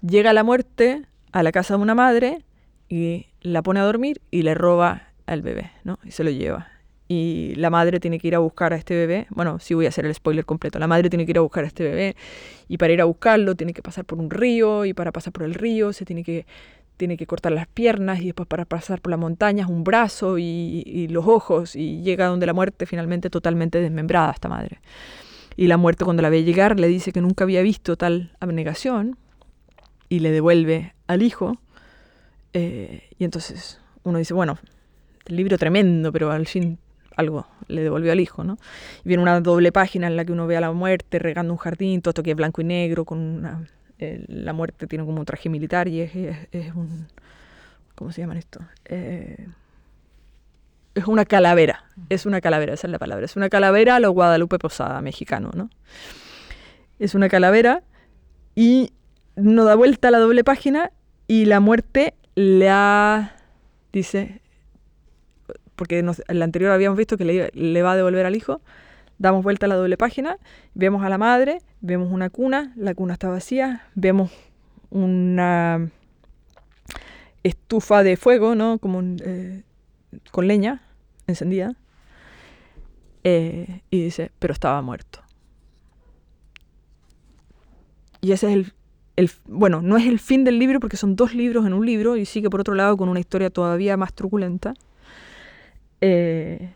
[0.00, 1.02] Llega la muerte
[1.32, 2.44] a la casa de una madre
[2.88, 5.98] y la pone a dormir y le roba al bebé, ¿no?
[6.04, 6.68] Y se lo lleva
[7.08, 9.26] y la madre tiene que ir a buscar a este bebé.
[9.30, 10.78] Bueno, sí voy a hacer el spoiler completo.
[10.78, 12.16] La madre tiene que ir a buscar a este bebé
[12.68, 15.44] y para ir a buscarlo tiene que pasar por un río y para pasar por
[15.44, 16.46] el río se tiene que,
[16.96, 21.06] tiene que cortar las piernas y después para pasar por las montañas un brazo y,
[21.10, 24.80] los ojos y llega donde la muerte finalmente totalmente desmembrada esta madre.
[25.56, 29.16] Y la muerte cuando la ve llegar le dice que nunca había visto tal abnegación
[30.08, 31.58] y le devuelve al hijo.
[32.52, 34.58] Eh, y entonces uno dice, bueno,
[35.26, 36.78] el libro tremendo, pero al fin
[37.16, 38.58] algo le devolvió al hijo, ¿no?
[39.04, 41.58] Y viene una doble página en la que uno ve a la muerte regando un
[41.58, 43.66] jardín, todo esto que es blanco y negro, con una,
[43.98, 46.12] eh, la muerte tiene como un traje militar y es,
[46.52, 47.08] es, un...
[47.94, 48.60] ¿Cómo se llaman esto?
[48.84, 49.46] Eh,
[50.96, 54.10] es una calavera, es una calavera, esa es la palabra, es una calavera a lo
[54.12, 55.68] Guadalupe Posada, mexicano, ¿no?
[56.98, 57.82] Es una calavera
[58.54, 58.92] y
[59.36, 60.90] no da vuelta a la doble página
[61.28, 63.36] y la muerte le ha,
[63.92, 64.40] dice,
[65.76, 68.62] porque en la anterior habíamos visto que le, va a devolver al hijo,
[69.18, 70.38] damos vuelta a la doble página,
[70.72, 74.30] vemos a la madre, vemos una cuna, la cuna está vacía, vemos
[74.88, 75.90] una
[77.42, 78.78] estufa de fuego, ¿no?
[78.78, 79.62] Como eh,
[80.30, 80.85] con leña
[81.26, 81.74] encendida.
[83.24, 85.20] Eh, y dice, pero estaba muerto.
[88.20, 88.72] Y ese es el,
[89.16, 92.16] el, bueno, no es el fin del libro porque son dos libros en un libro
[92.16, 94.74] y sigue por otro lado con una historia todavía más truculenta.
[96.00, 96.72] Eh,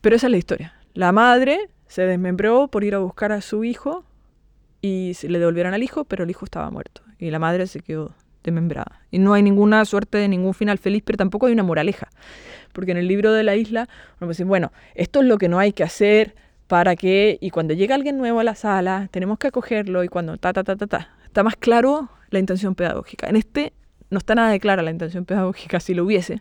[0.00, 0.74] pero esa es la historia.
[0.94, 4.04] La madre se desmembró por ir a buscar a su hijo
[4.80, 7.80] y se le devolvieron al hijo, pero el hijo estaba muerto y la madre se
[7.80, 9.02] quedó desmembrada.
[9.10, 12.08] Y no hay ninguna suerte de ningún final feliz, pero tampoco hay una moraleja.
[12.78, 13.88] Porque en el libro de la isla,
[14.20, 16.36] uno dice, bueno, esto es lo que no hay que hacer
[16.68, 20.36] para que, y cuando llega alguien nuevo a la sala, tenemos que acogerlo, y cuando
[20.36, 23.28] ta, ta, ta, ta, ta, está más claro la intención pedagógica.
[23.28, 23.72] En este
[24.10, 26.38] no está nada de clara la intención pedagógica, si lo hubiese.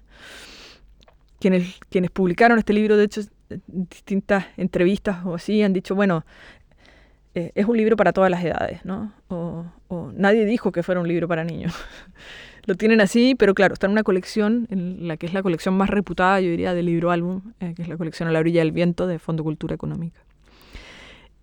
[1.39, 3.21] Quienes, quienes publicaron este libro, de hecho,
[3.65, 6.23] distintas entrevistas o así, han dicho, bueno,
[7.37, 9.13] eh, es un libro para todas las edades, ¿no?
[9.27, 11.71] O, nadie dijo que fuera un libro para niños.
[12.65, 15.77] Lo tienen así, pero claro, está en una colección, en la que es la colección
[15.77, 18.61] más reputada, yo diría, del libro álbum, eh, que es la colección A la orilla
[18.61, 20.19] del viento de Fondo Cultura Económica.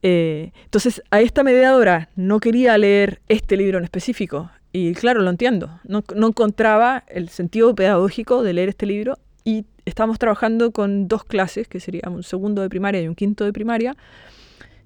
[0.03, 5.30] Eh, entonces, a esta mediadora no quería leer este libro en específico, y claro, lo
[5.30, 11.07] entiendo, no, no encontraba el sentido pedagógico de leer este libro y estábamos trabajando con
[11.07, 13.97] dos clases, que sería un segundo de primaria y un quinto de primaria.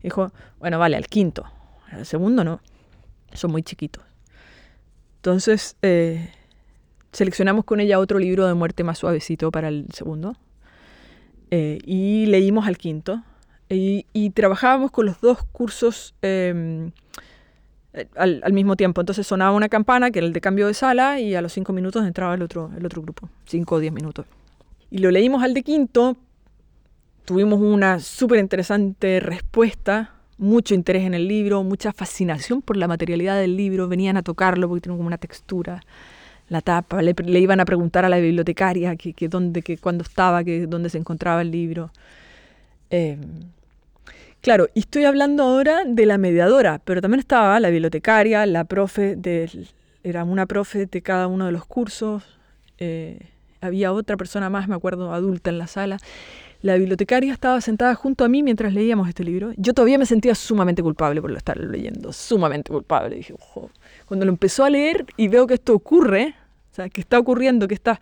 [0.03, 1.45] Dijo, bueno, vale, al quinto.
[1.91, 2.61] Al segundo no,
[3.33, 4.05] son muy chiquitos.
[5.17, 6.31] Entonces, eh,
[7.13, 10.37] seleccionamos con ella otro libro de muerte más suavecito para el segundo.
[11.51, 13.23] eh, y leímos al quinto.
[13.71, 16.91] Y, trabajábamos con los dos cursos em,
[18.17, 19.01] al, mismo tiempo.
[19.01, 21.73] Entonces sonaba una campana, que era el de cambio de sala, y a los cinco
[21.73, 24.27] minutos entraba el otro, el otro grupo, cinco o diez minutos.
[24.91, 26.17] Y lo leímos al de quinto,
[27.29, 33.39] tuvimos una súper interesante respuesta, mucho interés en el libro, mucha fascinación por la materialidad
[33.39, 35.83] del libro, venían a tocarlo porque tiene como una textura,
[36.49, 40.43] la tapa, le, iban a preguntar a la bibliotecaria que, que dónde, que cuándo estaba,
[40.43, 41.91] que dónde se encontraba el libro.
[42.89, 43.21] Em,
[44.41, 49.17] claro, y estoy hablando ahora de la mediadora, pero también estaba la bibliotecaria, la profe,
[49.17, 49.69] de,
[50.03, 52.23] era una profe de cada uno de los cursos,
[52.79, 53.19] eh,
[53.61, 55.99] había otra persona más, me acuerdo, adulta en la sala.
[56.61, 59.53] La bibliotecaria estaba sentada junto a mí mientras leíamos este libro.
[59.57, 63.15] Yo todavía me sentía sumamente culpable por lo estar leyendo, sumamente culpable.
[63.15, 63.71] Dije, ojo.
[64.07, 66.35] Cuando lo empezó a leer y veo que esto ocurre,
[66.73, 68.01] o sea, que está ocurriendo, que está...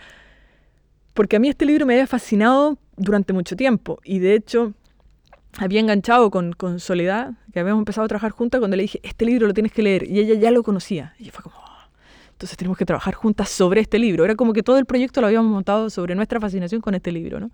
[1.12, 4.72] Porque a mí este libro me había fascinado durante mucho tiempo y de hecho
[5.58, 9.24] había enganchado con, con Soledad, que habíamos empezado a trabajar juntas cuando le dije, este
[9.24, 11.14] libro lo tienes que leer y ella ya lo conocía.
[11.18, 11.56] Y fue como,
[12.36, 14.22] entonces tenemos que trabajar juntas sobre este libro.
[14.22, 17.40] Era como que todo el proyecto lo habíamos montado sobre nuestra fascinación con este libro,
[17.40, 17.50] ¿no?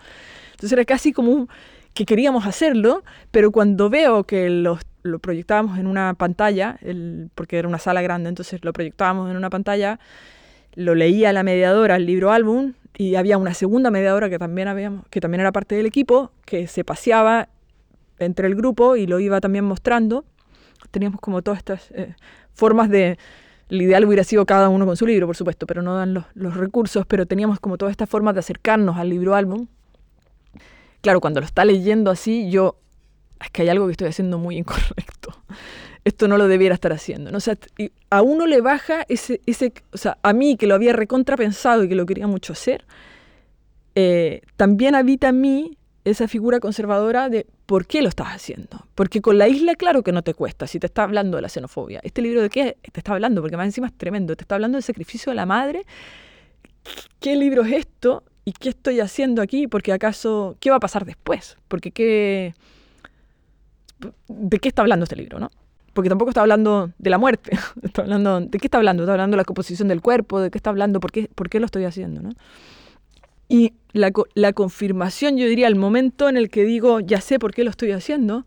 [0.51, 1.49] Entonces era casi como
[1.95, 6.81] que queríamos hacerlo, pero cuando veo que lo proyectábamos en una pantalla,
[7.37, 10.01] porque era una sala grande, entonces lo proyectábamos en una pantalla,
[10.75, 15.07] lo leía la mediadora, el libro álbum, y había una segunda mediadora que también, habíamos,
[15.11, 17.51] que también era parte del equipo, que se paseaba
[18.19, 20.25] entre el grupo y lo iba también mostrando.
[20.91, 22.17] Teníamos como todas estas eh,
[22.53, 23.17] formas de...
[23.69, 26.25] El ideal hubiera sido cada uno con su libro, por supuesto, pero no dan los,
[26.35, 29.67] los recursos, pero teníamos como todas estas formas de acercarnos al libro álbum
[31.03, 32.79] claro, cuando lo está leyendo así, yo,
[33.45, 35.37] es que hay algo que estoy haciendo muy incorrecto.
[36.05, 37.31] Esto no lo debiera estar haciendo.
[37.31, 37.39] ¿no?
[37.39, 41.85] O a uno le baja ese, ese, o sea, a mí que lo había recontrapensado
[41.85, 42.87] y que lo quería mucho hacer,
[43.95, 48.87] eh, también habita en mí esa figura conservadora de por qué lo estás haciendo.
[48.95, 51.49] Porque con la isla, claro que no te cuesta, si te está hablando de la
[51.49, 52.01] xenofobia.
[52.03, 53.41] ¿Este libro de qué te está hablando?
[53.41, 54.37] Porque más encima es tremendo.
[54.37, 55.85] Te está hablando del sacrificio de la madre.
[57.21, 58.25] ¿Qué libro es esto?
[58.45, 59.67] ¿y qué estoy haciendo aquí?
[59.67, 61.57] Porque acaso, ¿qué va a pasar después?
[61.69, 62.55] Porque qué...
[64.29, 65.51] ¿De qué está hablando este libro, no?
[65.93, 67.57] Porque tampoco está hablando de la muerte.
[67.83, 69.03] Está hablando, ¿De qué está hablando?
[69.03, 71.01] Está hablando de la composición del cuerpo, ¿de qué está hablando?
[71.01, 72.23] ¿Por qué, por qué lo estoy haciendo?
[72.23, 72.31] ¿no?
[73.53, 77.53] Y la, la confirmación, yo diría, el momento en el que digo, ya sé por
[77.53, 78.47] qué lo estoy haciendo,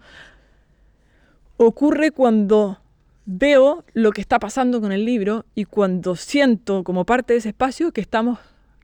[1.57, 2.79] ocurre cuando
[3.27, 7.49] veo lo que está pasando con el libro y cuando siento como parte de ese
[7.49, 8.39] espacio que estamos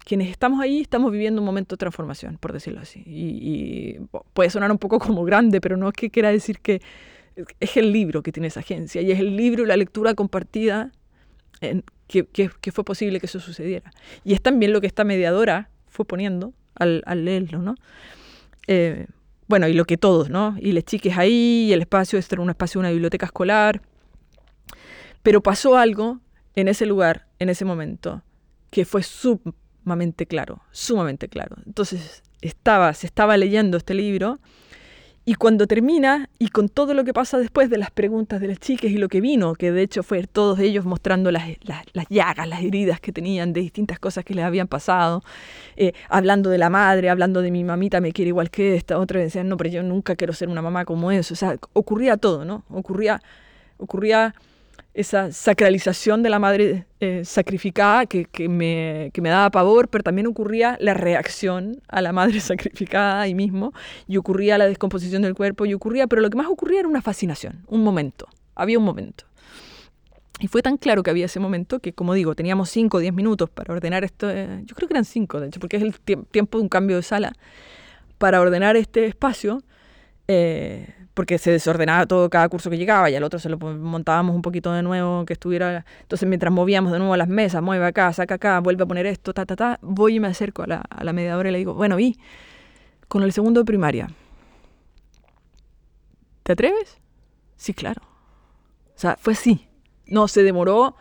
[0.06, 3.02] quienes estamos ahí estamos viviendo un momento de transformación, por decirlo así.
[3.08, 3.98] Y,
[4.34, 6.84] puede sonar un poco como grande, pero no es que quiera decir que
[7.60, 10.92] es el libro que tiene esa agencia y es el libro y la lectura compartida
[11.62, 13.92] en, que, que, fue posible que eso sucediera.
[14.24, 17.76] Y es también lo que esta mediadora fue poniendo al, al leerlo, ¿no?
[18.68, 19.06] Eh,
[19.48, 20.56] bueno, y lo que todos, ¿no?
[20.60, 23.82] Y las chiques ahí, y el espacio, este era un espacio de una biblioteca escolar.
[25.22, 26.20] Pero pasó algo
[26.56, 28.24] en ese lugar, en ese momento,
[28.70, 31.58] que fue sumamente claro, sumamente claro.
[31.66, 34.40] Entonces estaba, se estaba leyendo este libro
[35.24, 38.60] y cuando termina y con todo lo que pasa después de las preguntas de las
[38.60, 42.48] chicas y lo que vino, que de hecho fue todos ellos mostrando las, las, llagas,
[42.48, 45.24] las heridas que tenían de distintas cosas que les habían pasado,
[45.76, 49.20] eh, hablando de la madre, hablando de mi mamita me quiere igual que esta, otra
[49.20, 51.36] decían, no, pero yo nunca quiero ser una mamá como eso.
[51.36, 52.64] O sea, ocurría todo, ¿no?
[52.70, 53.22] Ocurría,
[53.78, 54.34] ocurría
[54.94, 60.28] esa sacralización de la madre eh, sacrificada que, me, que, me, daba pavor, pero también
[60.28, 63.74] ocurría la reacción a la madre sacrificada ahí mismo,
[64.08, 67.02] y ocurría la descomposición del cuerpo, y ocurría, pero lo que más ocurría era una
[67.02, 69.26] fascinación, un momento, había un momento.
[70.40, 73.14] Y fue tan claro que había ese momento que, como digo, teníamos 5 o 10
[73.14, 76.00] minutos para ordenar esto, eh, yo creo que eran 5, de hecho, porque es el
[76.00, 77.34] tiempo de un cambio de sala,
[78.18, 79.62] para ordenar este espacio.
[80.34, 84.34] Eh, porque se desordenaba todo cada curso que llegaba y al otro se lo montábamos
[84.34, 85.86] un poquito de nuevo, que estuviera...
[86.04, 89.34] Entonces mientras movíamos de nuevo las mesas, mueve acá, saca acá, vuelve a poner esto,
[89.34, 91.74] ta, ta, ta, voy y me acerco a la, a la mediadora y le digo,
[91.74, 92.18] bueno, y
[93.10, 94.08] con el segundo de primaria,
[96.44, 96.98] ¿te atreves?
[97.58, 98.02] Sí, claro.
[98.96, 99.68] O sea, fue así.
[100.06, 100.96] No, se demoró.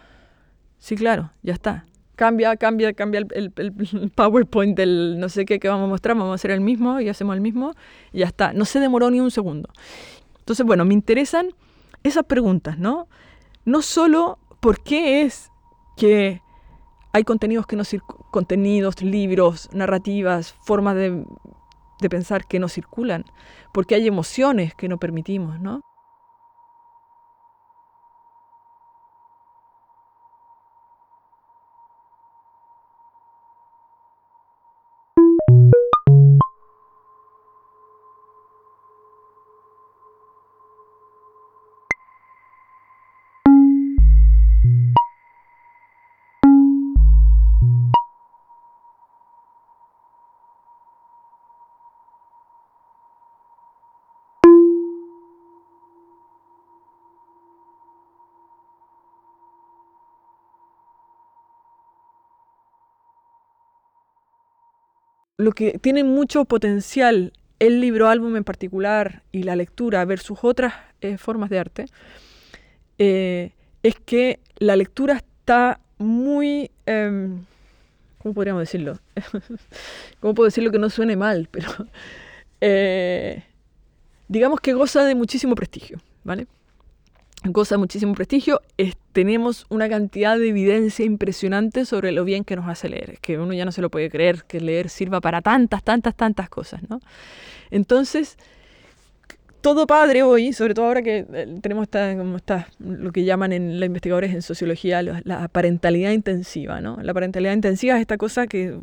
[0.78, 1.84] Sí, claro, ya está
[2.20, 3.50] cambia, cambia, cambia el,
[4.14, 7.08] PowerPoint del no sé qué que vamos a mostrar, vamos a hacer el mismo y
[7.08, 7.74] hacemos el mismo
[8.12, 8.52] y ya está.
[8.52, 9.70] No se demoró ni un segundo.
[10.38, 11.48] Entonces, bueno, me interesan
[12.02, 13.08] esas preguntas, ¿no?
[13.64, 15.50] No solo por qué es
[15.96, 16.42] que
[17.14, 17.84] hay contenidos que no
[18.30, 21.24] contenidos, libros, narrativas, formas de,
[22.02, 23.24] de pensar que no circulan,
[23.72, 25.80] porque hay emociones que no permitimos, ¿no?
[65.40, 70.74] Lo que tiene mucho potencial el libro álbum en particular y la lectura versus otras
[71.00, 71.86] eh, formas de arte,
[72.98, 76.70] eh, es que la lectura está muy...
[76.86, 77.44] Em,
[78.18, 78.98] ¿Cómo podríamos decirlo?
[80.20, 81.48] ¿Cómo puedo decirlo que no suene mal?
[81.50, 81.70] Pero
[82.60, 83.42] eh,
[84.28, 86.46] digamos que goza de muchísimo prestigio, ¿vale?
[87.44, 88.60] Goza muchísimo prestigio.
[89.12, 93.10] tenemos una cantidad de evidencia impresionante sobre lo bien que nos hace leer.
[93.10, 96.14] Es que uno ya no se lo puede creer que leer sirva para tantas, tantas,
[96.14, 97.00] tantas cosas, ¿no?
[97.70, 98.36] Entonces,
[99.62, 103.52] todo padre hoy, sobre todo ahora que eh, tenemos esta, como está, lo que llaman
[103.52, 106.98] en los investigadores en sociología la parentalidad intensiva, ¿no?
[107.02, 108.78] La parentalidad intensiva es esta cosa que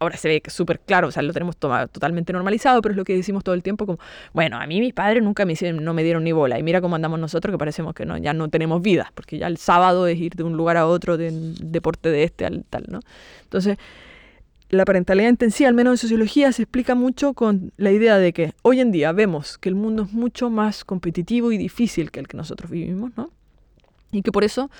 [0.00, 3.14] ahora se ve súper claro, o sea, lo tenemos totalmente normalizado, pero es lo que
[3.14, 3.98] decimos todo el tiempo como,
[4.32, 6.96] bueno, a mí mis padres nunca me no me dieron ni bola, y mira cómo
[6.96, 10.18] andamos nosotros que parecemos que no, ya no tenemos vida, porque ya el sábado es
[10.18, 11.30] ir de un lugar a otro, de
[11.60, 13.00] deporte de este al tal, ¿no?
[13.44, 13.78] Entonces,
[14.70, 18.54] la parentalidad intensiva, al menos en sociología, se explica mucho con la idea de que
[18.62, 22.28] hoy en día vemos que el mundo es mucho más competitivo y difícil que el
[22.28, 23.30] que nosotros vivimos, ¿no?
[24.10, 24.70] Y que por eso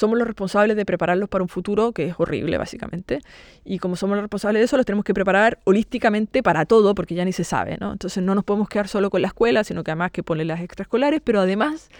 [0.00, 3.20] somos los responsables de prepararlos para un futuro que es horrible, básicamente.
[3.64, 7.14] Y como somos los responsables de eso, los tenemos que preparar holísticamente para todo, porque
[7.14, 7.92] ya ni se sabe, ¿no?
[7.92, 10.60] Entonces no nos podemos quedar solo con la escuela, sino que además que poner las
[10.60, 11.90] extraescolares, pero además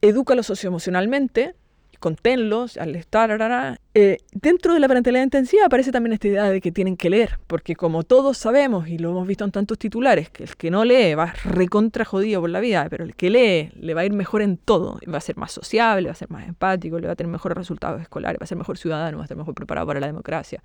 [0.00, 1.54] edúcalos socioemocionalmente
[2.00, 6.72] conténlos, al estar, eh, dentro de la parentalidad intensiva aparece también esta idea de que
[6.72, 10.44] tienen que leer, porque como todos sabemos, y lo hemos visto en tantos titulares, que
[10.44, 13.94] el que no lee va recontra jodido por la vida, pero el que lee le
[13.94, 16.48] va a ir mejor en todo, va a ser más sociable, va a ser más
[16.48, 19.26] empático, le va a tener mejores resultados escolares, va a ser mejor ciudadano, va a
[19.26, 20.62] estar mejor preparado para la democracia.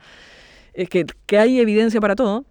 [0.73, 2.45] Es que, que hay evidencia para todo,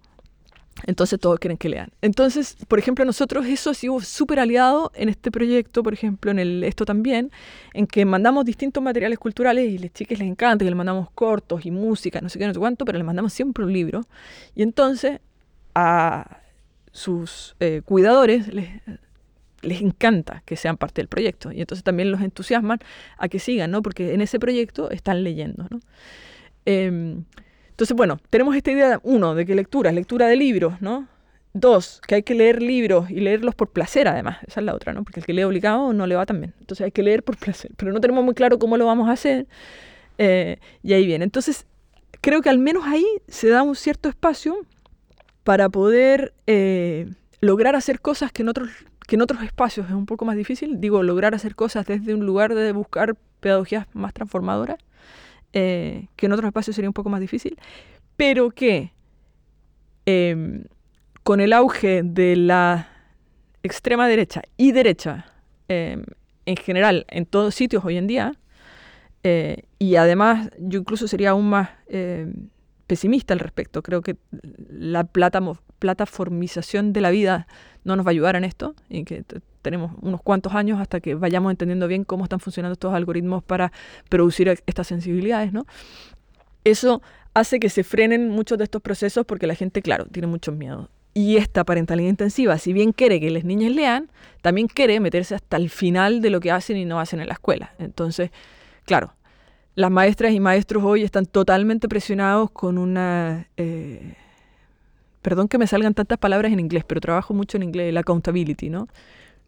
[0.83, 1.89] entonces todos quieren que lean.
[2.01, 6.39] Entonces, por ejemplo, nosotros eso ha sido súper aliado en este proyecto, por ejemplo, en
[6.39, 7.31] el esto también,
[7.73, 11.09] en que mandamos distintos materiales culturales y a las chicas les encanta, que les mandamos
[11.11, 14.01] cortos y música, no sé qué, no sé cuánto, pero les mandamos siempre un libro.
[14.53, 15.19] Y entonces
[15.73, 16.41] a
[16.91, 18.69] sus eh, cuidadores les,
[19.61, 21.51] les encanta que sean parte del proyecto.
[21.51, 22.79] Y entonces también los entusiasman
[23.17, 23.81] a que sigan, ¿no?
[23.81, 25.79] Porque en ese proyecto están leyendo, ¿no?
[26.65, 27.25] Em,
[27.75, 31.09] entonces, bueno, tenemos esta idea, uno, de que lectura lectura de libros, ¿no?
[31.51, 34.37] Dos, que hay que leer libros y leerlos por placer, además.
[34.47, 35.03] Esa es la otra, ¿no?
[35.03, 36.53] Porque el que lee obligado no le va tan bien.
[36.61, 37.71] Entonces hay que leer por placer.
[37.75, 39.45] Pero no tenemos muy claro cómo lo vamos a hacer.
[40.17, 41.25] Eh, y ahí viene.
[41.25, 41.65] Entonces,
[42.21, 44.55] creo que al menos ahí se da un cierto espacio
[45.43, 47.09] para poder eh,
[47.41, 48.69] lograr hacer cosas que en, otros,
[49.05, 50.79] que en otros espacios es un poco más difícil.
[50.79, 54.77] Digo, lograr hacer cosas desde un lugar de buscar pedagogías más transformadoras.
[55.57, 57.57] Eh, que en otros espacios sería un poco más difícil,
[58.17, 58.91] pero que
[60.05, 60.65] em,
[61.23, 62.89] con el auge de la
[63.63, 65.31] extrema derecha y derecha
[65.69, 66.03] em,
[66.45, 68.33] en general en todos sitios hoy en día,
[69.23, 72.49] eh, y además yo incluso sería aún más em,
[72.87, 74.17] pesimista al respecto, creo que
[74.69, 77.47] la plataformización de la vida
[77.83, 79.23] no nos va a ayudar en esto y que
[79.61, 83.71] tenemos unos cuantos años hasta que vayamos entendiendo bien cómo están funcionando estos algoritmos para
[84.09, 85.65] producir estas sensibilidades, ¿no?
[86.63, 87.01] Eso
[87.33, 90.89] hace que se frenen muchos de estos procesos porque la gente, claro, tiene muchos miedos.
[91.13, 94.11] Y esta parentalidad intensiva, si bien quiere que las niñas lean,
[94.41, 97.33] también quiere meterse hasta el final de lo que hacen y no hacen en la
[97.33, 97.73] escuela.
[97.79, 98.31] Entonces,
[98.85, 99.14] claro,
[99.75, 103.47] las maestras y maestros hoy están totalmente presionados con una...
[103.57, 104.15] Eh,
[105.21, 108.69] perdón que me salgan tantas palabras en inglés, pero trabajo mucho en inglés, la accountability,
[108.69, 108.87] ¿no?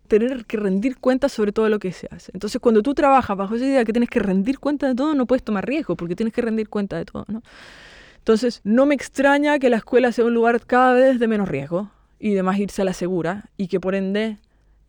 [0.07, 2.31] tener que rendir cuentas sobre todo lo que se hace.
[2.33, 5.25] Entonces, cuando tú trabajas bajo esa idea que tienes que rendir cuenta de todo, no
[5.25, 7.43] puedes tomar riesgo porque tienes que rendir cuenta de todo, ¿no?
[8.17, 11.91] Entonces, no me extraña que la escuela sea un lugar cada vez de menos riesgo
[12.19, 14.37] y de más irse a la segura y que por ende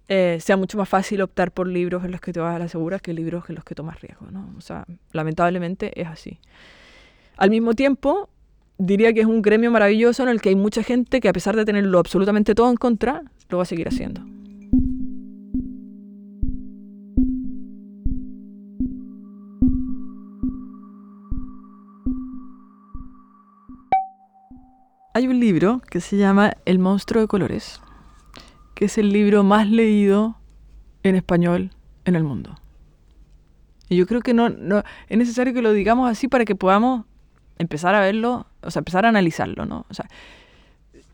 [0.08, 2.68] eh, sea mucho más fácil optar por libros en los que te vas a la
[2.68, 4.54] segura que libros en los que tomas riesgo, ¿no?
[4.56, 6.38] O sea, lamentablemente es así.
[7.36, 8.30] Al mismo tiempo,
[8.78, 11.56] diría que es un gremio maravilloso en el que hay mucha gente que a pesar
[11.56, 14.22] de tenerlo absolutamente todo en contra, lo va a seguir haciendo.
[25.12, 27.80] Hay un libro que se llama El monstruo de colores,
[28.78, 30.36] que es el libro más leído
[31.02, 31.72] en español
[32.04, 32.54] en el mundo.
[33.88, 37.04] Y yo creo que no, no es necesario que lo digamos así para que podamos
[37.58, 39.84] empezar a verlo, o sea, empezar a analizarlo, ¿no?
[39.90, 40.08] O sea,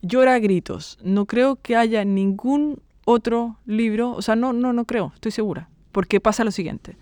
[0.03, 0.99] llora a gritos.
[1.03, 5.71] No creo que haya ningún otro libro, o sea, no, no, no creo, estoy segura,
[5.91, 6.99] porque pasa lo siguiente.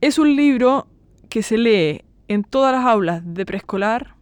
[0.00, 0.88] Es un libro
[1.28, 4.16] que se lee en todas las aulas de preescolar,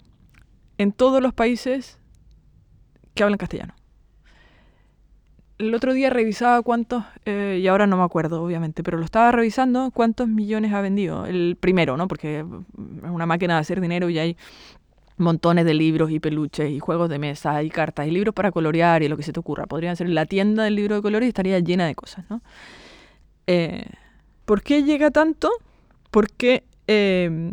[0.77, 1.99] en todos los países
[3.15, 3.80] que hablan castellano.
[5.61, 9.31] El otro día revisaba cuántos, eh, y ahora no me acuerdo obviamente, pero lo estaba
[9.31, 11.27] revisando cuántos millones ha vendido.
[11.27, 12.09] El primero, ¿no?
[12.09, 14.37] Porque es una máquina de hacer dinero y hay
[15.19, 19.03] montones de libros y peluches y juegos de mesa y cartas y libros para colorear
[19.03, 19.67] y lo que se te ocurra.
[19.67, 22.41] Podrían ser la tienda del libro de colores y estaría llena de cosas, ¿no?
[23.47, 23.85] Eh,
[24.47, 25.51] ¿Por qué llega tanto?
[26.11, 27.53] Porque eh,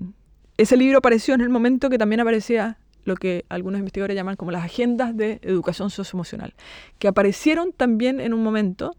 [0.55, 2.77] ese libro apareció en el momento que también aparecía
[3.07, 6.53] lo que algunos investigadores llaman como las agendas de educación socioemocional,
[6.99, 8.95] que aparecieron también en un momento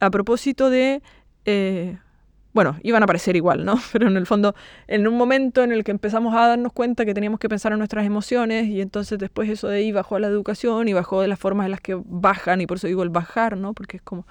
[0.00, 1.02] a propósito de
[1.44, 1.98] eh,
[2.52, 3.78] bueno, iban a aparecer igual, ¿no?
[3.92, 4.54] Pero en el fondo,
[4.86, 7.78] en un momento en el que empezamos a darnos cuenta que teníamos que pensar en
[7.78, 11.28] nuestras emociones y entonces después eso de ahí bajó a la educación y bajó de
[11.28, 13.74] las formas en las que bajan y por eso digo el bajar, ¿no?
[13.74, 14.26] Porque es como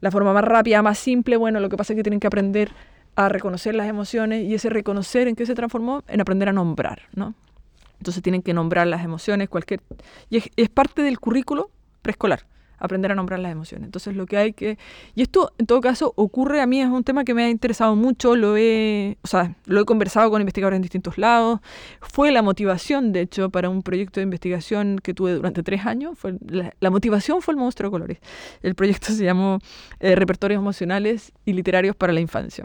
[0.00, 2.70] la forma más rápida, más simple, bueno, lo que pasa es que tienen que aprender
[3.16, 7.02] a reconocer las emociones y ese reconocer en qué se transformó en aprender a nombrar,
[7.14, 7.34] ¿no?
[7.98, 9.82] Entonces tienen que nombrar las emociones, cualquier...
[10.30, 11.70] Y es parte del currículo
[12.02, 12.46] preescolar
[12.78, 13.86] aprender a nombrar las emociones.
[13.86, 14.78] Entonces lo que hay que...
[15.14, 17.96] Y esto en todo caso ocurre, a mí es un tema que me ha interesado
[17.96, 21.60] mucho, lo he, o sea, lo he conversado con investigadores en distintos lados,
[22.00, 26.18] fue la motivación, de hecho, para un proyecto de investigación que tuve durante tres años,
[26.18, 28.18] fue la, motivación fue el monstruo de colores.
[28.62, 29.58] El proyecto se llamó
[30.00, 32.64] eh, Repertorios Emocionales y Literarios para la Infancia.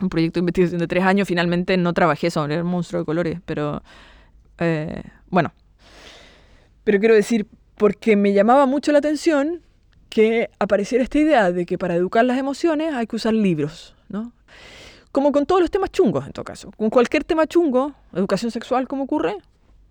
[0.00, 3.40] Un proyecto de investigación de tres años, finalmente no trabajé sobre el monstruo de colores,
[3.44, 3.82] pero
[4.58, 5.52] eh, bueno.
[6.84, 7.46] Pero quiero decir,
[7.76, 9.62] porque me llamaba mucho la atención
[10.08, 14.32] que apareciera esta idea de que para educar las emociones hay que usar libros, ¿no?
[15.10, 16.70] Como con todos los temas chungos, en todo caso.
[16.76, 19.36] Con cualquier tema chungo, educación sexual, ¿cómo ocurre?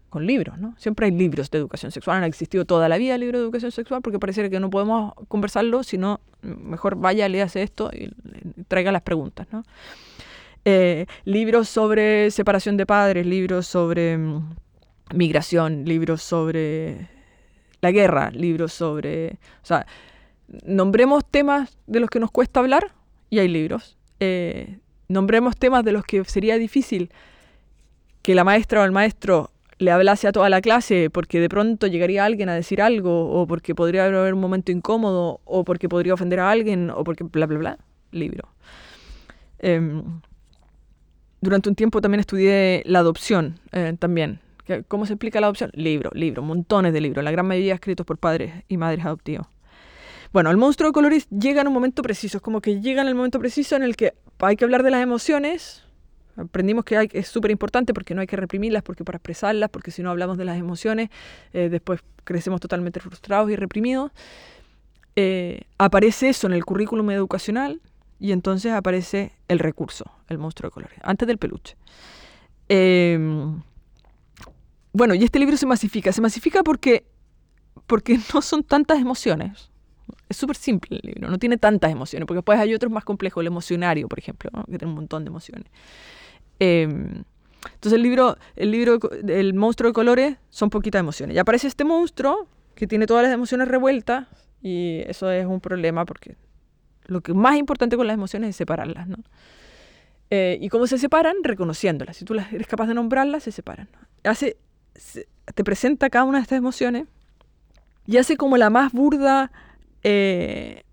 [0.10, 0.76] Con libros, ¿no?
[0.78, 2.18] Siempre hay libros de educación sexual.
[2.18, 5.84] Han existido toda la vida libros de educación sexual porque pareciera que no podemos conversarlo,
[5.84, 8.14] sino mejor vaya, léase esto y
[8.68, 9.64] traiga las preguntas, ¿no?
[10.66, 14.56] Eh, libros sobre separación de padres, libros sobre mm,
[15.14, 17.10] migración, libros sobre
[17.82, 19.40] la guerra, libros sobre...
[19.62, 19.86] O sea,
[20.66, 22.94] nombremos temas de los que nos cuesta hablar
[23.30, 23.98] y hay libros.
[24.20, 24.78] Eh,
[25.10, 27.12] nombremos temas de los que sería difícil
[28.22, 31.88] que la maestra o el maestro le hablase a toda la clase porque de pronto
[31.88, 36.14] llegaría alguien a decir algo o porque podría haber un momento incómodo o porque podría
[36.14, 37.78] ofender a alguien o porque bla, bla, bla.
[38.12, 38.48] Libro.
[39.60, 40.22] Em,
[41.44, 44.40] durante un tiempo también estudié la adopción, eh, también.
[44.88, 45.72] ¿Cómo se explica la adopción?
[45.74, 49.46] Libro, libro, montones de libros, la gran mayoría escritos por padres y madres adoptivos.
[50.32, 53.10] Bueno, el monstruo de colores llega en un momento preciso, es como que llega en
[53.10, 55.84] el momento preciso en el que hay que hablar de las emociones.
[56.38, 59.92] Aprendimos que, hay, es súper importante porque no hay que reprimirlas, porque para expresarlas, porque
[59.92, 61.10] si no hablamos de las emociones,
[61.52, 64.12] eh, después crecemos totalmente frustrados y reprimidos.
[65.18, 67.82] Eh, aparece eso en el currículum educacional
[68.24, 71.76] y entonces aparece el recurso, el monstruo de colores, antes del peluche.
[72.70, 73.20] Eh,
[74.94, 76.14] bueno, y este libro se masifica.
[76.14, 77.06] Se masifica porque,
[77.86, 79.70] porque no son tantas emociones.
[80.30, 83.42] Es súper simple el libro, no tiene tantas emociones, porque después hay otros más complejos,
[83.42, 85.68] el emocionario, por ejemplo, que tiene un montón de emociones.
[86.60, 87.26] Em,
[87.66, 91.36] entonces el libro, el libro, el monstruo de colores son poquitas emociones.
[91.36, 94.28] Y aparece este monstruo que tiene todas las emociones revueltas
[94.62, 96.38] y eso es un problema porque
[97.06, 99.18] lo que más importante con las emociones es separarlas, ¿no?
[100.30, 101.36] Eh, ¿Y cómo se separan?
[101.44, 102.18] Reconociéndolas.
[102.18, 103.88] Si tú eres capaz de nombrarlas, se separan.
[104.24, 104.58] Hace
[105.54, 107.08] te presenta cada una de estas emociones
[108.06, 109.52] y hace como la más burda
[110.04, 110.84] eh,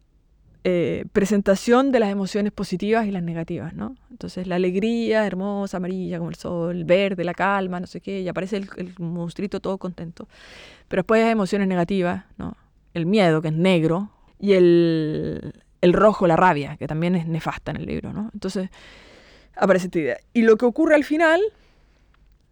[0.65, 3.97] eh, presentación de las emociones positivas y las negativas, ¿no?
[4.11, 8.29] Entonces la alegría, hermosa, amarilla como el sol, verde, la calma, no sé qué, y
[8.29, 10.29] aparece el, el monstruito todo contento.
[10.89, 12.57] Pero después hay emociones negativas, ¿no?
[12.93, 17.71] El miedo, que es negro, y el, el rojo, la rabia, que también es nefasta
[17.71, 18.31] en el libro, ¿no?
[18.33, 18.71] Entonces
[19.57, 20.17] aparece esta idea.
[20.33, 21.53] Y lo que ocurre al final, o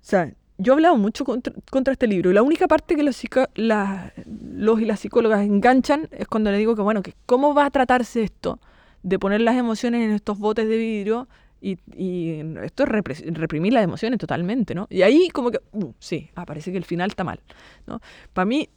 [0.01, 3.22] sea, yo he hablado mucho contra, este libro y la única parte que los,
[3.55, 7.70] los y las psicólogas enganchan es cuando le digo que, bueno, que cómo va a
[7.70, 8.59] tratarse esto
[9.05, 11.29] de poner las emociones en estos botes de vidrio
[11.61, 14.87] y, y esto es reprimir las emociones totalmente, ¿no?
[14.91, 17.41] Y ahí como que, uh, sí, ah, parece que el final está mal,
[17.87, 18.01] ¿no?
[18.33, 18.68] Para mí,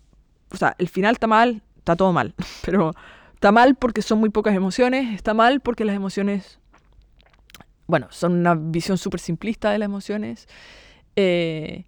[0.51, 2.33] o sea, el final está mal, está todo mal,
[2.65, 2.93] pero
[3.41, 6.59] está mal porque son muy pocas emociones, está mal porque las emociones,
[7.87, 10.47] bueno, son una visión súper simplista de las emociones.
[11.15, 11.85] Eh,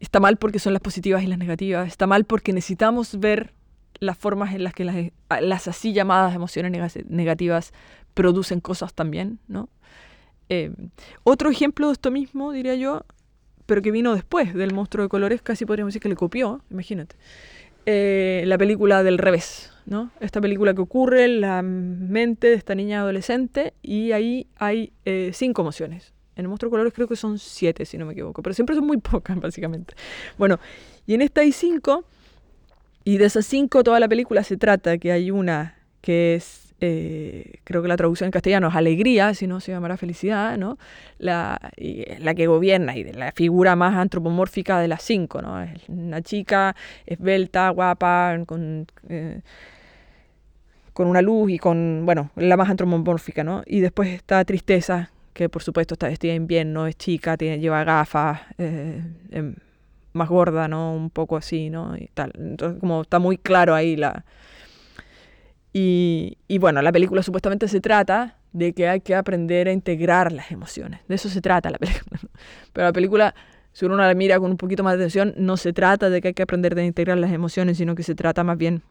[0.00, 3.54] está mal porque son las positivas y las negativas, está mal porque necesitamos ver
[4.00, 6.72] las formas en las que las, así llamadas emociones
[7.08, 7.72] negativas
[8.12, 9.68] producen cosas también, ¿no?
[10.48, 10.74] Eh,
[11.22, 13.04] otro ejemplo de esto mismo, diría yo,
[13.66, 17.14] pero que vino después del monstruo de colores, casi podríamos decir que le copió, imagínate,
[17.86, 20.10] eh, la película del revés, ¿no?
[20.20, 24.92] Esta película que ocurre en la mente de esta niña adolescente y ahí hay
[25.32, 26.12] cinco emociones.
[26.34, 28.74] En el monstruo de colores creo que son siete, si no me equivoco, pero siempre
[28.74, 29.94] son muy pocas, básicamente.
[30.38, 30.58] Bueno,
[31.06, 32.04] y en esta hay cinco,
[33.04, 37.60] y de esas cinco toda la película se trata que hay una que es eh,
[37.62, 40.78] creo que la traducción en castellano es alegría, si no se llamará felicidad, ¿no?
[41.18, 41.60] La,
[42.18, 45.62] la que gobierna y de la figura más antropomórfica de las cinco, ¿no?
[45.62, 46.74] Es una chica
[47.06, 49.42] esbelta, guapa, con, eh,
[50.92, 53.62] con una luz y con, bueno, la más antropomórfica, ¿no?
[53.64, 57.84] Y después está tristeza, que por supuesto está vestida en invierno, es chica, tiene, lleva
[57.84, 59.54] gafas, eh, em,
[60.14, 60.92] más gorda, ¿no?
[60.96, 61.96] Un poco así, ¿no?
[61.96, 62.32] Y tal.
[62.36, 64.24] Entonces, como está muy claro ahí la
[65.74, 70.50] y, bueno, la película supuestamente se trata de que hay que aprender a integrar las
[70.50, 71.00] emociones.
[71.08, 72.20] De eso se trata la película.
[72.72, 73.34] Pero la película,
[73.72, 76.28] si uno la mira con un poquito más de atención, no se trata de que
[76.28, 78.82] hay que aprender a integrar las emociones, sino que se trata más bien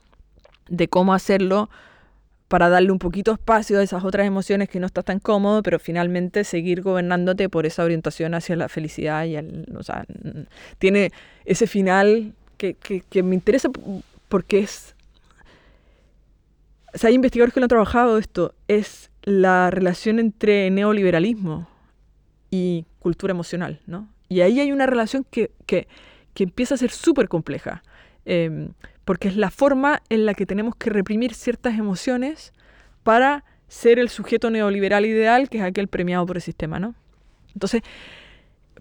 [0.69, 1.69] de cómo hacerlo
[2.47, 5.79] para darle un poquito espacio a esas otras emociones que no estás tan cómodo, pero
[5.79, 10.05] finalmente seguir gobernándote por esa orientación hacia la felicidad y el, o sea,
[10.79, 11.11] tiene
[11.45, 13.69] ese final que, que, que me interesa
[14.27, 14.95] porque es
[17.03, 21.67] hay investigadores que lo han trabajado esto, es la relación entre neoliberalismo
[22.49, 24.09] y cultura emocional, ¿no?
[24.29, 25.87] Y ahí hay una relación que, que,
[26.33, 27.83] que empieza a ser súper compleja,
[28.25, 28.73] em,
[29.05, 32.53] porque es la forma en la que tenemos que reprimir ciertas emociones
[33.03, 36.95] para ser el sujeto neoliberal ideal, que es aquel premiado por el sistema, ¿no?
[37.53, 37.81] Entonces,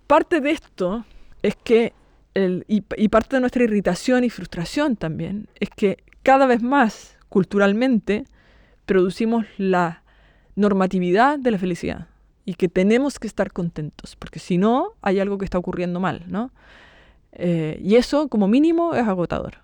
[0.07, 1.05] parte de esto
[1.43, 1.93] es que,
[2.35, 7.20] el, y, y parte de nuestra irritación y frustración también, es que cada vez más
[7.31, 8.25] culturalmente
[8.85, 10.03] producimos la
[10.57, 12.09] normatividad de la felicidad
[12.45, 16.25] y que tenemos que estar contentos, porque si no, hay algo que está ocurriendo mal,
[16.27, 16.51] ¿no?
[17.33, 19.59] Eh, y eso, como mínimo, es agotador.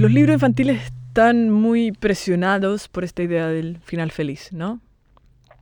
[0.00, 4.80] Los, libros infantiles están muy presionados por esta idea del final feliz, ¿no?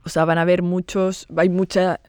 [0.05, 1.99] O sea, van a haber muchos, hay mucha,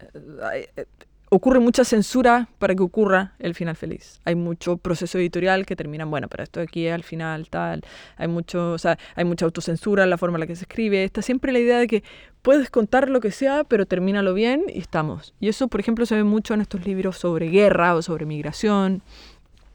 [1.29, 4.21] ocurre mucha censura para que ocurra el final feliz.
[4.25, 7.83] Hay mucho proceso editorial que terminan, bueno, pero esto aquí al final tal.
[8.17, 11.03] Hay mucho, o sea, hay mucha autocensura en la forma en la que se escribe.
[11.03, 12.05] Está siempre la idea de que
[12.43, 15.35] puedes contar lo que sea, pero termínalo bien y estamos.
[15.41, 19.03] Y eso, por ejemplo, se ve mucho en estos libros sobre guerra o sobre migración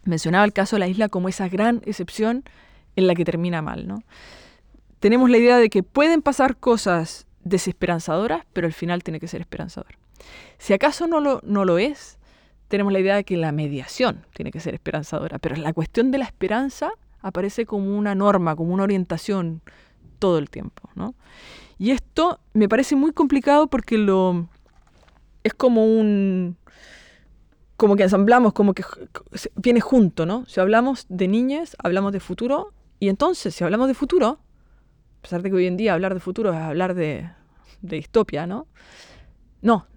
[0.05, 2.43] mencionaba el caso de la isla como esa gran excepción
[2.95, 3.87] en la que termina mal.
[3.87, 4.03] ¿no?
[4.99, 9.41] Tenemos la idea de que pueden pasar cosas desesperanzadoras, pero el final tiene que ser
[9.41, 9.97] esperanzador.
[10.57, 12.17] Si acaso no lo, no lo es,
[12.67, 16.17] tenemos la idea de que la mediación tiene que ser esperanzadora, pero la cuestión de
[16.17, 16.91] la esperanza
[17.21, 19.61] aparece como una norma, como una orientación
[20.19, 20.89] todo el tiempo.
[20.95, 21.13] ¿no?
[21.77, 24.47] Y esto me parece muy complicado porque lo,
[25.43, 26.57] es como un,
[27.77, 28.83] como que ensamblamos, como que
[29.55, 30.45] viene junto, ¿no?
[30.47, 34.39] Si hablamos de niñez, hablamos de futuro, y entonces, si hablamos de futuro,
[35.19, 37.29] a pesar de que hoy en día hablar de futuro es hablar de,
[37.81, 38.67] de distopia, ¿no?
[39.61, 39.87] No,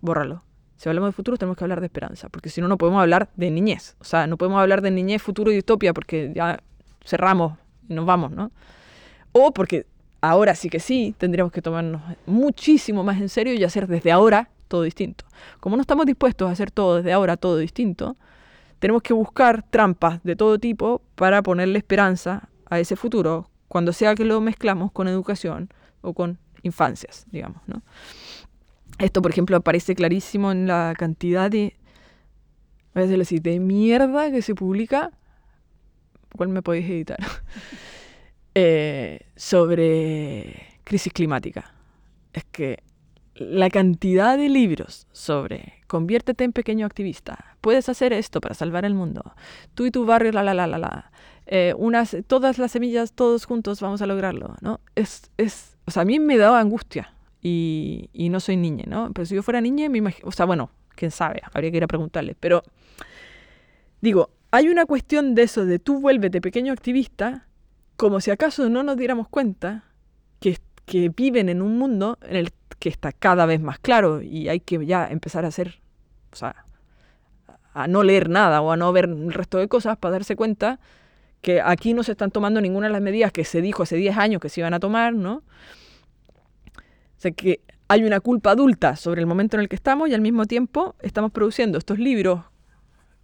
[0.00, 0.42] bórralo.
[0.76, 3.30] Si hablamos de futuro, tenemos que hablar de esperanza, porque si no, no podemos hablar
[3.36, 3.96] de niñez.
[4.00, 6.62] O sea, no podemos hablar de niñez, futuro y distopia, porque ya
[7.04, 7.58] cerramos
[7.88, 8.52] y nos vamos, ¿no?
[9.32, 9.86] O porque
[10.20, 14.48] ahora sí que sí, tendríamos que tomarnos muchísimo más en serio y hacer desde ahora
[14.68, 15.24] todo distinto.
[15.60, 18.16] Como no estamos dispuestos a hacer todo desde ahora, todo distinto,
[18.78, 24.14] tenemos que buscar trampas de todo tipo para ponerle esperanza a ese futuro, cuando sea
[24.14, 25.68] que lo mezclamos con educación
[26.00, 27.62] o con infancias, digamos.
[27.66, 27.82] ¿no?
[28.98, 31.76] Esto, por ejemplo, aparece clarísimo en la cantidad de,
[32.94, 35.10] a veces de mierda que se publica,
[36.36, 37.18] ¿cuál me podéis editar?
[38.56, 41.74] Eh, sobre crisis climática.
[42.32, 42.84] Es que
[43.34, 48.94] la cantidad de libros sobre conviértete en pequeño activista, puedes hacer esto para salvar el
[48.94, 49.34] mundo,
[49.74, 51.10] tú y tu barrio, la, la, la, la, la,
[51.46, 54.80] eh, unas, todas las semillas, todos juntos vamos a lograrlo, ¿no?
[54.94, 59.12] Es, es, o sea, a mí me daba angustia y, y no soy niña, ¿no?
[59.12, 61.84] Pero si yo fuera niña, me imagino, o sea, bueno, quién sabe, habría que ir
[61.84, 62.62] a preguntarle, pero
[64.00, 67.46] digo, hay una cuestión de eso, de tú vuélvete pequeño activista,
[67.96, 69.84] como si acaso no nos diéramos cuenta
[70.40, 72.52] que, que viven en un mundo en el
[72.84, 75.80] que está cada vez más claro y hay que ya empezar a hacer,
[76.30, 76.66] o sea,
[77.72, 80.78] a no leer nada o a no ver el resto de cosas para darse cuenta
[81.40, 84.18] que aquí no se están tomando ninguna de las medidas que se dijo hace 10
[84.18, 85.36] años que se iban a tomar, ¿no?
[85.36, 85.42] O
[87.16, 90.20] sea, que hay una culpa adulta sobre el momento en el que estamos y al
[90.20, 92.42] mismo tiempo estamos produciendo estos libros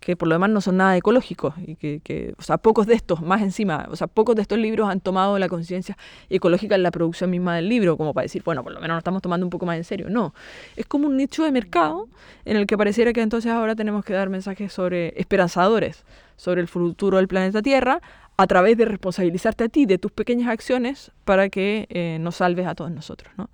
[0.01, 3.21] que por lo demás no son nada ecológicos y que, o sea, pocos de estos,
[3.21, 5.97] más encima, o sea, pocos de estos libros han tomado la conciencia
[6.31, 9.01] ecológica en la producción misma del libro, como para decir, bueno, por lo menos nos
[9.01, 10.09] estamos tomando un poco más en serio.
[10.09, 10.35] No,
[10.77, 12.09] es como un nicho de mercado
[12.45, 16.05] en el que pareciera que entonces ahora tenemos que dar mensajes sobre esperanzadores
[16.41, 18.01] sobre el futuro del planeta Tierra
[18.39, 22.67] a través de responsabilizarte a ti de tus pequeñas acciones para que eh, nos salves
[22.67, 23.31] a todos nosotros.
[23.37, 23.51] ¿no?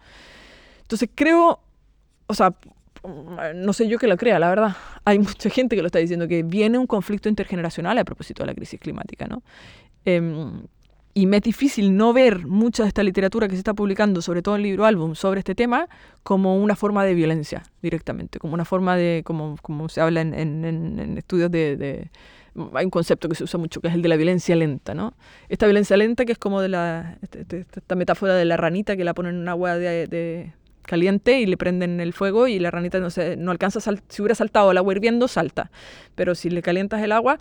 [0.83, 1.59] Entonces creo,
[2.29, 2.55] o sea,
[3.55, 4.77] no sé yo que lo crea, la verdad.
[5.05, 8.49] Hay mucha gente que lo está diciendo, que viene un conflicto intergeneracional a propósito de
[8.49, 9.27] la crisis climática.
[9.27, 9.43] ¿no?
[10.05, 10.63] Em,
[11.17, 14.43] y me es difícil no ver mucha de esta literatura que se está publicando, sobre
[14.43, 15.89] todo en libro álbum, sobre este tema,
[16.23, 20.35] como una forma de violencia directamente, como una forma de, como, como se habla en,
[20.35, 22.11] en, estudios de,
[22.75, 25.15] Hay un concepto que se usa mucho, que es el de la violencia lenta, ¿no?
[25.49, 27.17] Esta violencia lenta que es como de la...
[27.23, 30.53] Este, este, esta metáfora de la ranita que la ponen en agua de, de
[30.87, 34.35] caliente y le prenden el fuego y la ranita no, se, no alcanza, si hubiera
[34.35, 35.71] saltado el agua hirviendo, salta.
[36.15, 37.39] Pero si le calientas el agua,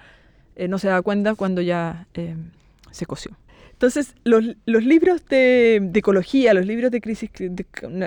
[0.55, 2.35] eh, no se da cuenta cuando ya eh,
[2.91, 3.37] se coció.
[3.71, 7.29] Entonces, los, los libros de, de, ecología, los libros de crisis,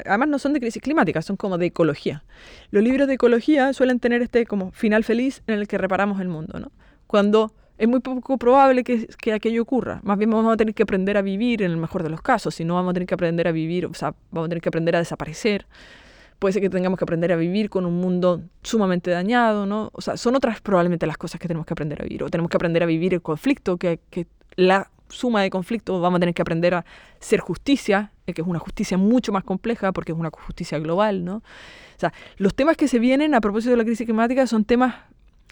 [0.06, 2.24] además no son de crisis climática, son como de ecología.
[2.70, 6.28] Los libros de ecología suelen tener este como final feliz en el que reparamos el
[6.28, 6.72] mundo, ¿no?
[7.06, 10.00] Cuando es muy poco probable que, que, aquello ocurra.
[10.02, 12.54] Más bien vamos a tener que aprender a vivir en el mejor de los casos,
[12.56, 14.68] si no vamos a tener que aprender a vivir, o sea, vamos a tener que
[14.68, 15.66] aprender a desaparecer.
[16.38, 19.90] Puede ser que tengamos que aprender a vivir con un mundo sumamente dañado, ¿no?
[19.92, 22.22] O sea, son otras probablemente las cosas que tenemos que aprender a vivir.
[22.22, 26.18] O tenemos que aprender a vivir el conflicto, que, que la suma de conflictos, vamos
[26.18, 26.84] a tener que aprender a
[27.18, 31.24] ser justicia, eh, que es una justicia mucho más compleja porque es una justicia global,
[31.24, 31.36] ¿no?
[31.36, 34.94] O sea, los temas que se vienen a propósito de la crisis climática son temas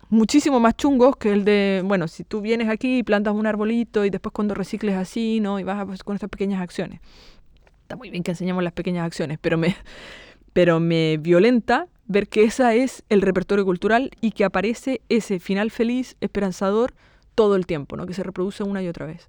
[0.08, 4.04] muchísimo más chungos que el de, bueno, si tú vienes aquí y plantas un arbolito
[4.04, 5.58] y después cuando recicles así, ¿no?
[5.58, 7.00] Y vas pues, con estas pequeñas acciones.
[7.82, 9.76] Está muy bien que enseñemos las pequeñas acciones, pero me,
[10.52, 15.70] pero me violenta ver que ese es el repertorio cultural y que aparece ese final
[15.70, 16.94] feliz, esperanzador,
[17.34, 18.06] todo el tiempo, ¿no?
[18.06, 19.28] que se reproduce una y otra vez.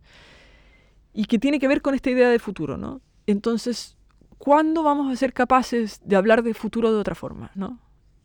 [1.14, 2.78] Y que tiene que ver con esta idea de futuro.
[2.78, 3.02] ¿no?
[3.26, 3.98] Entonces,
[4.38, 7.52] ¿cuándo vamos a ser capaces de hablar de futuro de otra forma?
[7.56, 7.80] ¿no?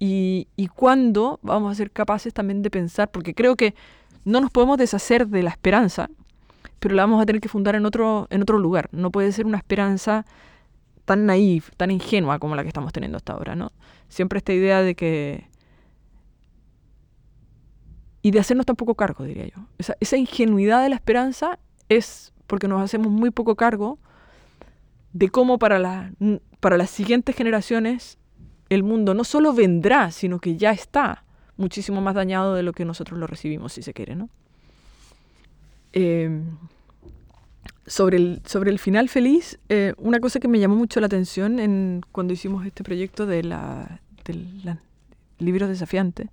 [0.05, 3.77] Y, cuándo vamos a ser capaces también de pensar, porque creo que
[4.25, 6.11] no nos podemos deshacer de la esperanza,
[6.81, 8.89] pero la vamos a tener que fundar en otro, en otro lugar.
[8.91, 10.27] No puede ser una esperanza
[11.05, 13.71] tan naif, tan ingenua como la que estamos teniendo hasta ahora, ¿no?
[14.09, 15.47] Siempre esta idea de que
[18.23, 19.63] y de hacernos tan poco cargo, diría yo.
[19.79, 24.01] Esa, esa ingenuidad de la esperanza es porque nos hacemos muy poco cargo
[25.13, 26.13] de cómo para, la,
[26.59, 28.19] para las siguientes generaciones
[28.75, 31.25] el mundo no solo vendrá, sino que ya está
[31.57, 34.29] muchísimo más dañado de lo que nosotros lo recibimos, si se quiere, ¿no?
[35.93, 36.45] Em,
[37.87, 41.59] sobre, el, sobre el final feliz, eh, una cosa que me llamó mucho la atención
[41.59, 44.79] en, cuando hicimos este proyecto de la, del
[45.39, 46.31] libro desafiante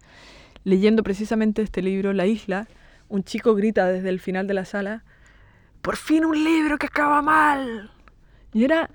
[0.63, 2.67] leyendo precisamente este libro, La isla,
[3.07, 5.03] un chico grita desde el final de la sala,
[5.81, 7.91] por fin un libro que acaba mal.
[8.53, 8.89] Y era,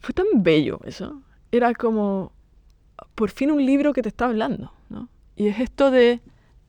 [0.00, 1.22] fue tan bello eso.
[1.50, 2.32] Era como,
[3.14, 5.08] por fin un libro que te está hablando, ¿no?
[5.36, 6.20] Y es esto de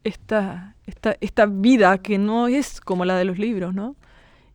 [0.03, 3.95] esta, esta, esta vida que no es como la de los libros, ¿no?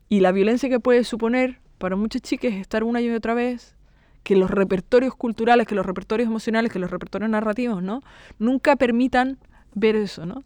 [0.09, 3.77] Y la violencia que puede suponer para muchos chicos estar una y otra vez,
[4.23, 8.03] que los repertorios culturales, que los repertorios emocionales, que los repertorios narrativos, ¿no?
[8.39, 9.39] Nunca permitan
[9.75, 10.45] ver eso, ¿no?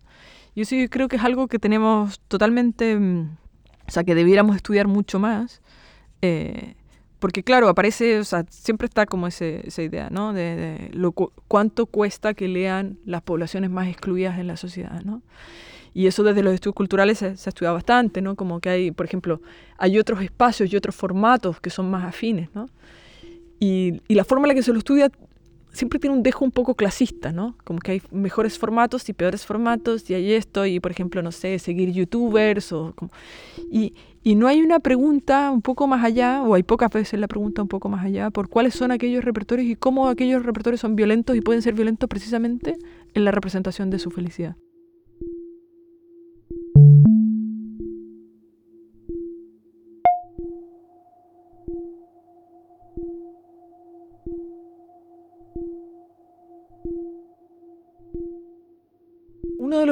[0.54, 3.36] Yo sí creo que es algo que tenemos totalmente, mm,
[3.88, 5.62] o sea, que debiéramos estudiar mucho más,
[6.20, 6.74] eh,
[7.22, 10.32] porque claro, aparece, o sea, siempre está como ese, esa idea, ¿no?
[10.32, 15.22] De, lo, cuánto cuesta que lean las poblaciones más excluidas en la sociedad, ¿no?
[15.94, 18.34] Y eso desde los estudios culturales se, se, ha estudiado bastante, ¿no?
[18.34, 19.40] Como que hay, por ejemplo,
[19.78, 22.68] hay otros espacios y otros formatos que son más afines, ¿no?
[23.60, 25.08] Y, y la forma en la que se lo estudia
[25.72, 27.56] siempre tiene un dejo un poco clasista, ¿no?
[27.64, 31.32] Como que hay mejores formatos y peores formatos y hay esto y, por ejemplo, no
[31.32, 32.94] sé, seguir youtubers o.
[33.70, 37.28] Y, y no hay una pregunta un poco más allá, o hay pocas veces la
[37.28, 40.94] pregunta un poco más allá, por cuáles son aquellos repertorios y cómo aquellos repertorios son
[40.94, 42.76] violentos y pueden ser violentos precisamente
[43.14, 44.56] en la representación de su felicidad.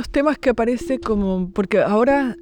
[0.01, 2.35] Los temas que aparece como, porque ahora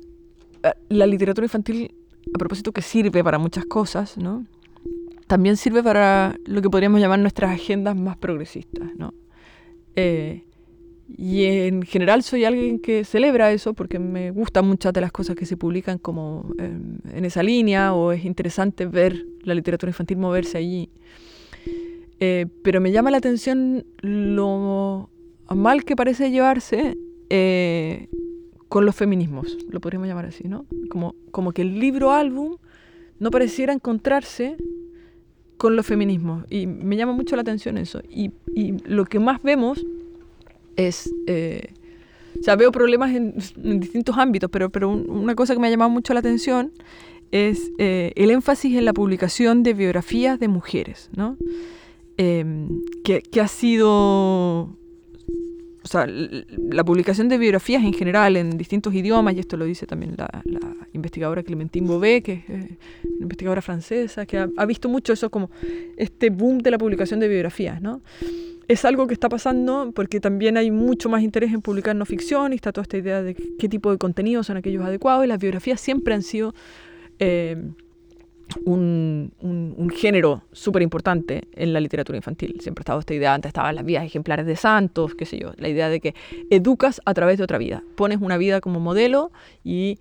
[0.62, 1.92] eh, la literatura infantil,
[2.32, 4.46] a propósito que sirve para muchas cosas, ¿no?
[5.26, 9.12] También sirve para lo que podríamos llamar nuestras agendas más progresistas, ¿no?
[9.96, 10.44] Eh,
[11.16, 15.34] y en general soy alguien que celebra eso porque me gustan muchas de las cosas
[15.34, 20.18] que se publican como em, en esa línea o es interesante ver la literatura infantil
[20.18, 20.90] moverse allí.
[22.20, 25.11] Eh, pero me llama la atención lo
[25.48, 26.96] mal que parece llevarse
[27.31, 28.09] eh,
[28.68, 30.66] con los feminismos, lo podríamos llamar así, ¿no?
[30.91, 32.57] Como, como que el libro álbum
[33.18, 34.57] no pareciera encontrarse
[35.57, 36.45] con los feminismos.
[36.49, 38.01] Y me llama mucho la atención eso.
[38.09, 39.85] Y, y lo que más vemos
[40.76, 41.74] es, eh,
[42.39, 43.35] O sea, veo problemas en,
[43.81, 46.72] distintos ámbitos, pero, pero una cosa que me ha llamado mucho la atención
[47.33, 51.37] es eh, el énfasis en la publicación de biografías de mujeres, ¿no?
[52.16, 54.78] Em, que, que, ha sido
[55.89, 59.86] o sea, la publicación de biografías en general en distintos idiomas, y esto lo dice
[59.86, 60.43] también la,
[60.93, 65.51] investigadora Clementine Bobet, que es eh, una investigadora francesa, que ha, visto mucho eso como
[65.97, 68.03] este boom de la publicación de biografías, ¿no?
[68.68, 72.53] Es algo que está pasando porque también hay mucho más interés en publicar no ficción
[72.53, 75.39] y está toda esta idea de qué tipo de contenidos son aquellos adecuados y las
[75.41, 76.55] biografías siempre han sido...
[77.18, 77.57] Eh,
[78.64, 82.59] un, género súper importante en la literatura infantil.
[82.61, 85.53] Siempre ha estado esta idea, antes estaban las vidas ejemplares de santos, qué sé yo,
[85.57, 86.14] la idea de que
[86.51, 87.82] educas a través de otra vida.
[87.96, 89.32] Pones una vida como modelo
[89.64, 89.99] y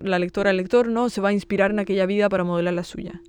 [0.00, 1.10] la lectora, el lector, ¿no?
[1.10, 3.20] se va a inspirar en aquella vida para modelar la suya.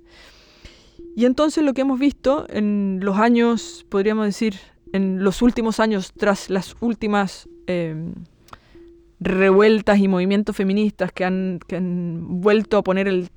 [1.16, 4.54] Y entonces lo que hemos visto en los años, podríamos decir,
[4.92, 8.14] en los últimos años, tras las últimas em,
[9.18, 13.28] revueltas y movimientos feministas que han, que han vuelto a poner el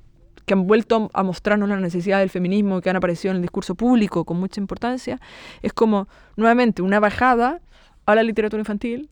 [0.44, 3.74] que han vuelto a mostrarnos la necesidad del feminismo, que han aparecido en el discurso
[3.74, 5.20] público con mucha importancia,
[5.62, 7.60] es como nuevamente una bajada
[8.06, 9.08] a la literatura infantil,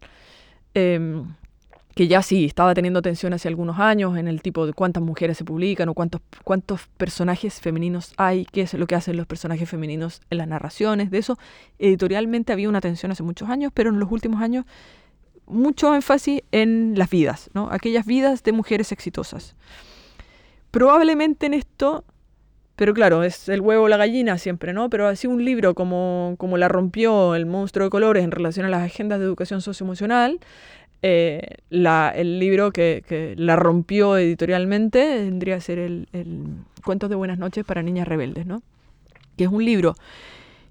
[0.75, 1.27] em,
[1.95, 5.37] que ya sí estaba teniendo atención hace algunos años en el tipo de cuántas mujeres
[5.37, 9.69] se publican o cuántos, cuántos personajes femeninos hay, qué es lo que hacen los personajes
[9.69, 11.11] femeninos en las narraciones.
[11.11, 11.39] De eso
[11.79, 14.65] editorialmente había una atención hace muchos años, pero en los últimos años
[15.47, 17.69] mucho énfasis en las vidas, ¿no?
[17.71, 19.55] aquellas vidas de mujeres exitosas.
[20.73, 22.03] Probablemente en esto,
[22.77, 24.89] pero claro, es el huevo o la gallina siempre, ¿no?
[24.89, 28.71] Pero así un libro como, como La rompió el monstruo de colores en relación a
[28.71, 30.41] las agendas de educación socioemocional,
[31.03, 36.09] eh, el libro que, la rompió editorialmente tendría que ser el,
[36.83, 38.63] Cuentos de Buenas noches para Niñas Rebeldes, ¿no?
[39.37, 39.95] Que es un libro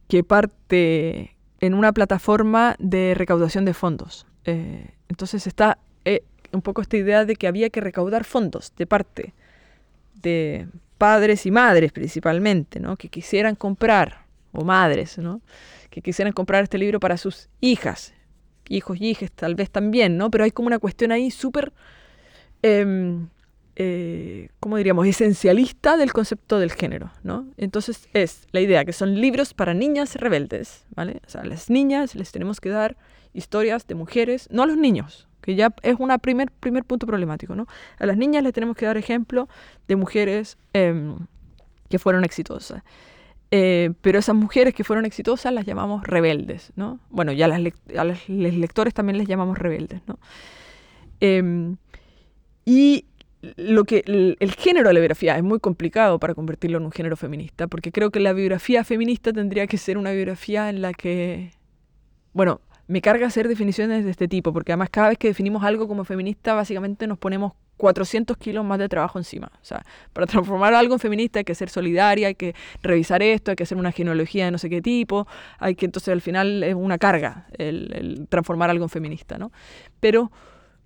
[0.08, 4.26] que parte en una plataforma de recaudación de fondos.
[4.46, 8.88] Eh, entonces está eh, un poco esta idea de que había que recaudar fondos de
[8.88, 9.34] parte
[10.14, 12.96] de padres y madres principalmente, ¿no?
[12.96, 15.42] que quisieran comprar, o madres, ¿no?
[15.90, 18.14] que quisieran comprar este libro para sus hijas,
[18.70, 20.30] hijos y hijas tal vez también, ¿no?
[20.30, 21.74] pero hay como una cuestión ahí súper,
[22.62, 23.18] eh,
[23.76, 27.12] eh, ¿cómo diríamos?, esencialista del concepto del género.
[27.24, 27.48] ¿no?
[27.58, 31.22] Entonces es la idea que son libros para niñas rebeldes, ¿vale?
[31.26, 32.96] O sea, a las niñas les tenemos que dar
[33.34, 37.56] historias de mujeres, no a los niños, que ya es un primer, primer punto problemático.
[37.56, 37.68] ¿no?
[38.00, 39.48] A las niñas les tenemos que dar ejemplo
[39.88, 41.16] de mujeres em,
[41.90, 42.84] que fueron exitosas.
[43.54, 47.02] Eh, pero esas mujeres que fueron exitosas las llamamos rebeldes, ¿no?
[47.10, 50.18] Bueno, ya a los lectores también les llamamos rebeldes, ¿no?
[51.20, 51.76] Em,
[52.64, 53.06] y
[53.42, 57.18] lo que el, género de la biografía es muy complicado para convertirlo en un género
[57.18, 61.52] feminista, porque creo que la biografía feminista tendría que ser una biografía en la que,
[62.34, 65.88] bueno, me carga hacer definiciones de este tipo, porque además cada vez que definimos algo
[65.88, 69.52] como feminista, básicamente nos ponemos 400 kilos más de trabajo encima.
[69.60, 72.54] O sea, para transformar algo en feminista hay que ser solidaria, hay que
[72.84, 75.28] revisar esto, hay que hacer una genealogía de no sé qué tipo,
[75.58, 79.52] hay que entonces al final es una carga el, transformar algo en feminista, ¿no?
[80.00, 80.32] Pero,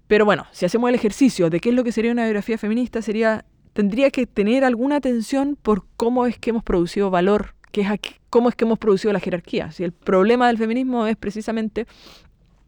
[0.08, 3.02] pero bueno, si hacemos el ejercicio de qué es lo que sería una biografía feminista,
[3.02, 3.44] sería
[3.74, 7.90] tendría que tener alguna atención por cómo es que hemos producido valor que es
[8.30, 9.70] cómo es que hemos producido la jerarquía.
[9.74, 11.88] Si el problema del feminismo es precisamente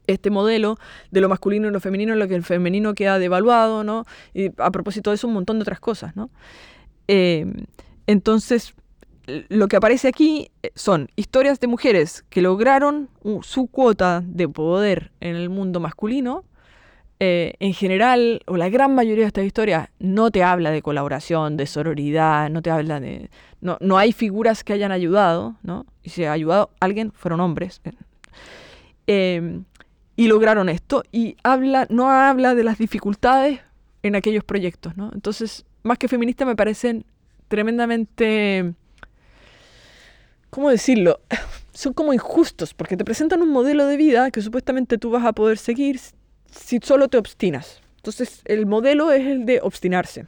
[0.06, 0.78] este modelo
[1.12, 4.04] de lo masculino y lo femenino, en lo que el femenino queda devaluado, ¿no?
[4.34, 6.30] Y a propósito de eso, un montón de otras cosas, ¿no?
[7.08, 7.54] Em,
[8.06, 8.74] entonces,
[9.48, 13.10] lo que aparece aquí eh, son historias de mujeres que lograron
[13.44, 16.44] su cuota de poder en el mundo masculino,
[17.20, 21.58] eh, en general, o la gran mayoría de estas historias, no te habla de colaboración,
[21.58, 23.32] de sororidad, no te habla de...
[23.60, 25.88] No, no hay figuras que hayan ayudado, ¿no?
[26.04, 27.82] Y si ha ayudado alguien, fueron hombres.
[29.08, 29.64] Em,
[30.16, 31.04] y lograron esto.
[31.12, 33.62] Y habla, no habla de las dificultades
[34.04, 35.10] en aquellos proyectos, ¿no?
[35.12, 37.04] Entonces, más que feminista, me parecen
[37.48, 38.74] tremendamente...
[40.52, 41.20] ¿Cómo decirlo?
[41.74, 45.34] Son como injustos, porque te presentan un modelo de vida que supuestamente tú vas a
[45.34, 46.00] poder seguir
[46.58, 47.82] si solo te obstinas.
[47.98, 50.26] Entonces, el modelo es el de obstinarse,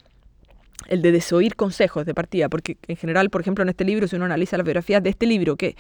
[0.87, 4.15] el de desoír consejos de partida, porque en general, por ejemplo, en este libro, si
[4.15, 5.75] uno analiza las biografías de este libro, que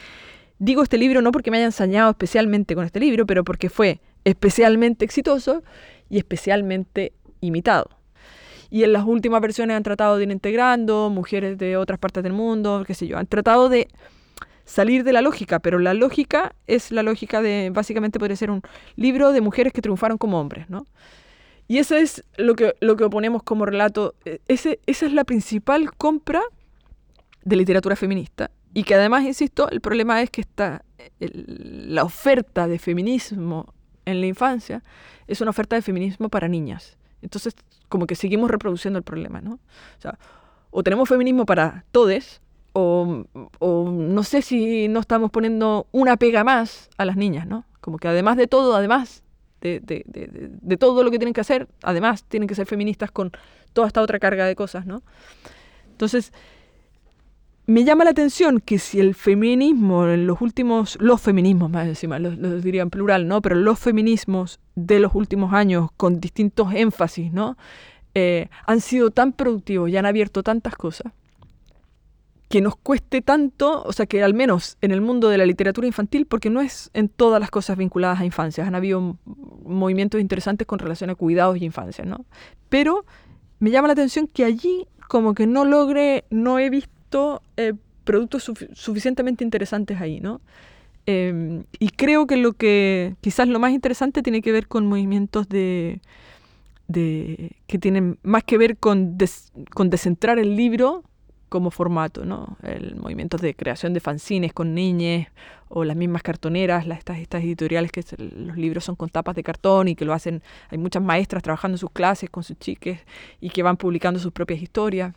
[0.59, 4.01] digo este libro no porque me haya ensañado especialmente con este libro, pero porque fue
[4.23, 5.63] especialmente exitoso
[6.09, 7.89] y especialmente imitado.
[8.69, 12.33] Y en las últimas versiones han tratado de ir integrando mujeres de otras partes del
[12.33, 13.87] mundo, qué sé yo, han tratado de
[14.69, 18.61] salir de la lógica, pero la lógica es la lógica de, básicamente podría ser un
[18.95, 20.85] libro de mujeres que triunfaron como hombres, ¿no?
[21.67, 25.91] Y eso es lo que, lo que oponemos como relato, e, esa es la principal
[25.95, 26.41] compra
[27.43, 28.51] de literatura feminista.
[28.73, 30.83] Y que además, insisto, el problema es que está
[31.19, 33.73] la oferta de feminismo
[34.05, 34.83] en la infancia
[35.27, 36.97] es una oferta de feminismo para niñas.
[37.21, 37.55] Entonces,
[37.87, 39.59] como que seguimos reproduciendo el problema, ¿no?
[40.03, 40.11] O
[40.71, 42.41] o tenemos feminismo para todes,
[42.79, 47.65] o, no sé si no estamos poniendo una pega más a las niñas, ¿no?
[47.81, 49.23] Como que además de todo, además
[49.61, 53.31] de, todo lo que tienen que hacer, además tienen que ser feministas con
[53.73, 55.03] toda esta otra carga de cosas, ¿no?
[55.91, 56.31] Entonces,
[57.65, 62.17] me llama la atención que si el feminismo en los últimos, los feminismos más encima,
[62.17, 63.41] los, los, diría en plural, ¿no?
[63.41, 67.57] Pero los feminismos de los últimos años con distintos énfasis, ¿no?
[68.15, 71.13] Eh, han sido tan productivos y han abierto tantas cosas
[72.49, 75.85] que nos cueste tanto, o sea, que al menos en el mundo de la literatura
[75.85, 79.17] infantil, porque no es en todas las cosas vinculadas a infancias, han habido
[79.63, 82.25] movimientos interesantes con relación a cuidados y infancia, ¿no?
[82.67, 83.05] Pero
[83.59, 87.73] me llama la atención que allí como que no logre, no he visto eh,
[88.03, 90.41] productos su suficientemente interesantes ahí, ¿no?
[91.05, 95.49] Eh, y creo que lo que quizás lo más interesante tiene que ver con movimientos
[95.49, 96.01] de,
[96.87, 101.03] de que tienen más que ver con, des, con descentrar el libro
[101.49, 102.57] como formato, ¿no?
[102.63, 105.27] El movimiento de creación de fanzines con niñes
[105.67, 109.43] o las mismas cartoneras, las, estas, estas editoriales que los libros son con tapas de
[109.43, 112.99] cartón y que lo hacen, hay muchas maestras trabajando en sus clases con sus chiques
[113.41, 115.13] y que van publicando sus propias historias.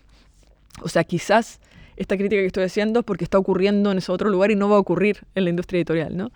[0.83, 1.61] O sea, quizás
[1.97, 4.68] esta crítica que estoy haciendo es porque está ocurriendo en ese otro lugar y no
[4.68, 6.33] va a ocurrir en la industria editorial, ¿no?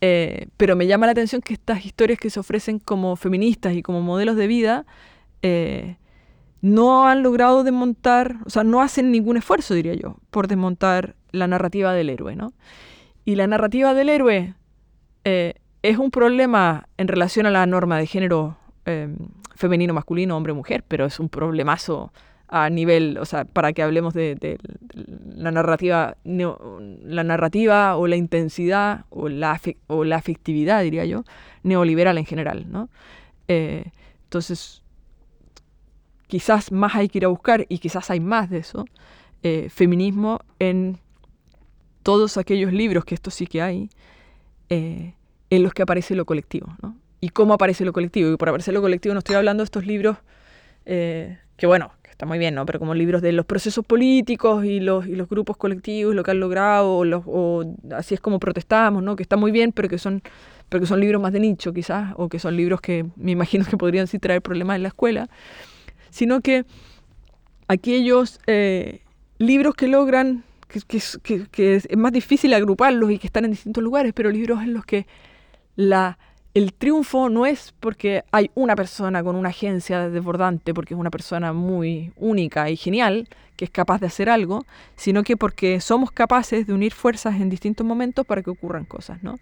[0.00, 3.82] Eh, pero me llama la atención que estas historias que se ofrecen como feministas y
[3.82, 4.84] como modelos de vida
[5.42, 5.96] eh,
[6.66, 11.46] no han logrado desmontar, o sea, no hacen ningún esfuerzo, diría yo, por desmontar la
[11.46, 12.54] narrativa del héroe, ¿no?
[13.24, 14.54] Y la narrativa del héroe
[15.22, 19.14] eh, es un problema en relación a la norma de género eh,
[19.54, 22.12] femenino, masculino, hombre, mujer, pero es un problemazo
[22.48, 24.58] a nivel, o sea, para que hablemos de,
[25.36, 31.22] la narrativa, la narrativa o la intensidad o la, o la afectividad, diría yo,
[31.62, 32.88] neoliberal en general, ¿no?
[33.46, 33.84] Eh,
[34.24, 34.82] entonces,
[36.26, 38.84] quizás más hay que ir a buscar, y quizás hay más de eso,
[39.42, 40.98] eh, feminismo en
[42.02, 43.90] todos aquellos libros, que esto sí que hay,
[44.68, 45.14] eh,
[45.50, 46.68] en los que aparece lo colectivo.
[46.82, 46.96] ¿no?
[47.20, 48.32] ¿Y cómo aparece lo colectivo?
[48.32, 50.16] Y por aparecer lo colectivo no estoy hablando de estos libros
[50.84, 52.66] eh, que, bueno, que está muy bien, ¿no?
[52.66, 56.30] pero como libros de los procesos políticos y los, y los grupos colectivos, lo que
[56.32, 59.16] han logrado, o, los, o así es como protestamos, ¿no?
[59.16, 60.22] que está muy bien, pero que son
[60.68, 63.64] pero que son libros más de nicho quizás, o que son libros que me imagino
[63.64, 65.28] que podrían sí traer problemas en la escuela
[66.16, 66.64] sino que
[67.68, 69.02] aquellos eh,
[69.36, 70.80] libros que logran, que,
[71.22, 74.72] que, que, es más difícil agruparlos y que están en distintos lugares, pero libros en
[74.72, 75.06] los que
[75.74, 76.18] la,
[76.54, 81.10] el triunfo no es porque hay una persona con una agencia desbordante, porque es una
[81.10, 84.64] persona muy única y genial, que es capaz de hacer algo,
[84.94, 89.22] sino que porque somos capaces de unir fuerzas en distintos momentos para que ocurran cosas,
[89.22, 89.36] ¿no?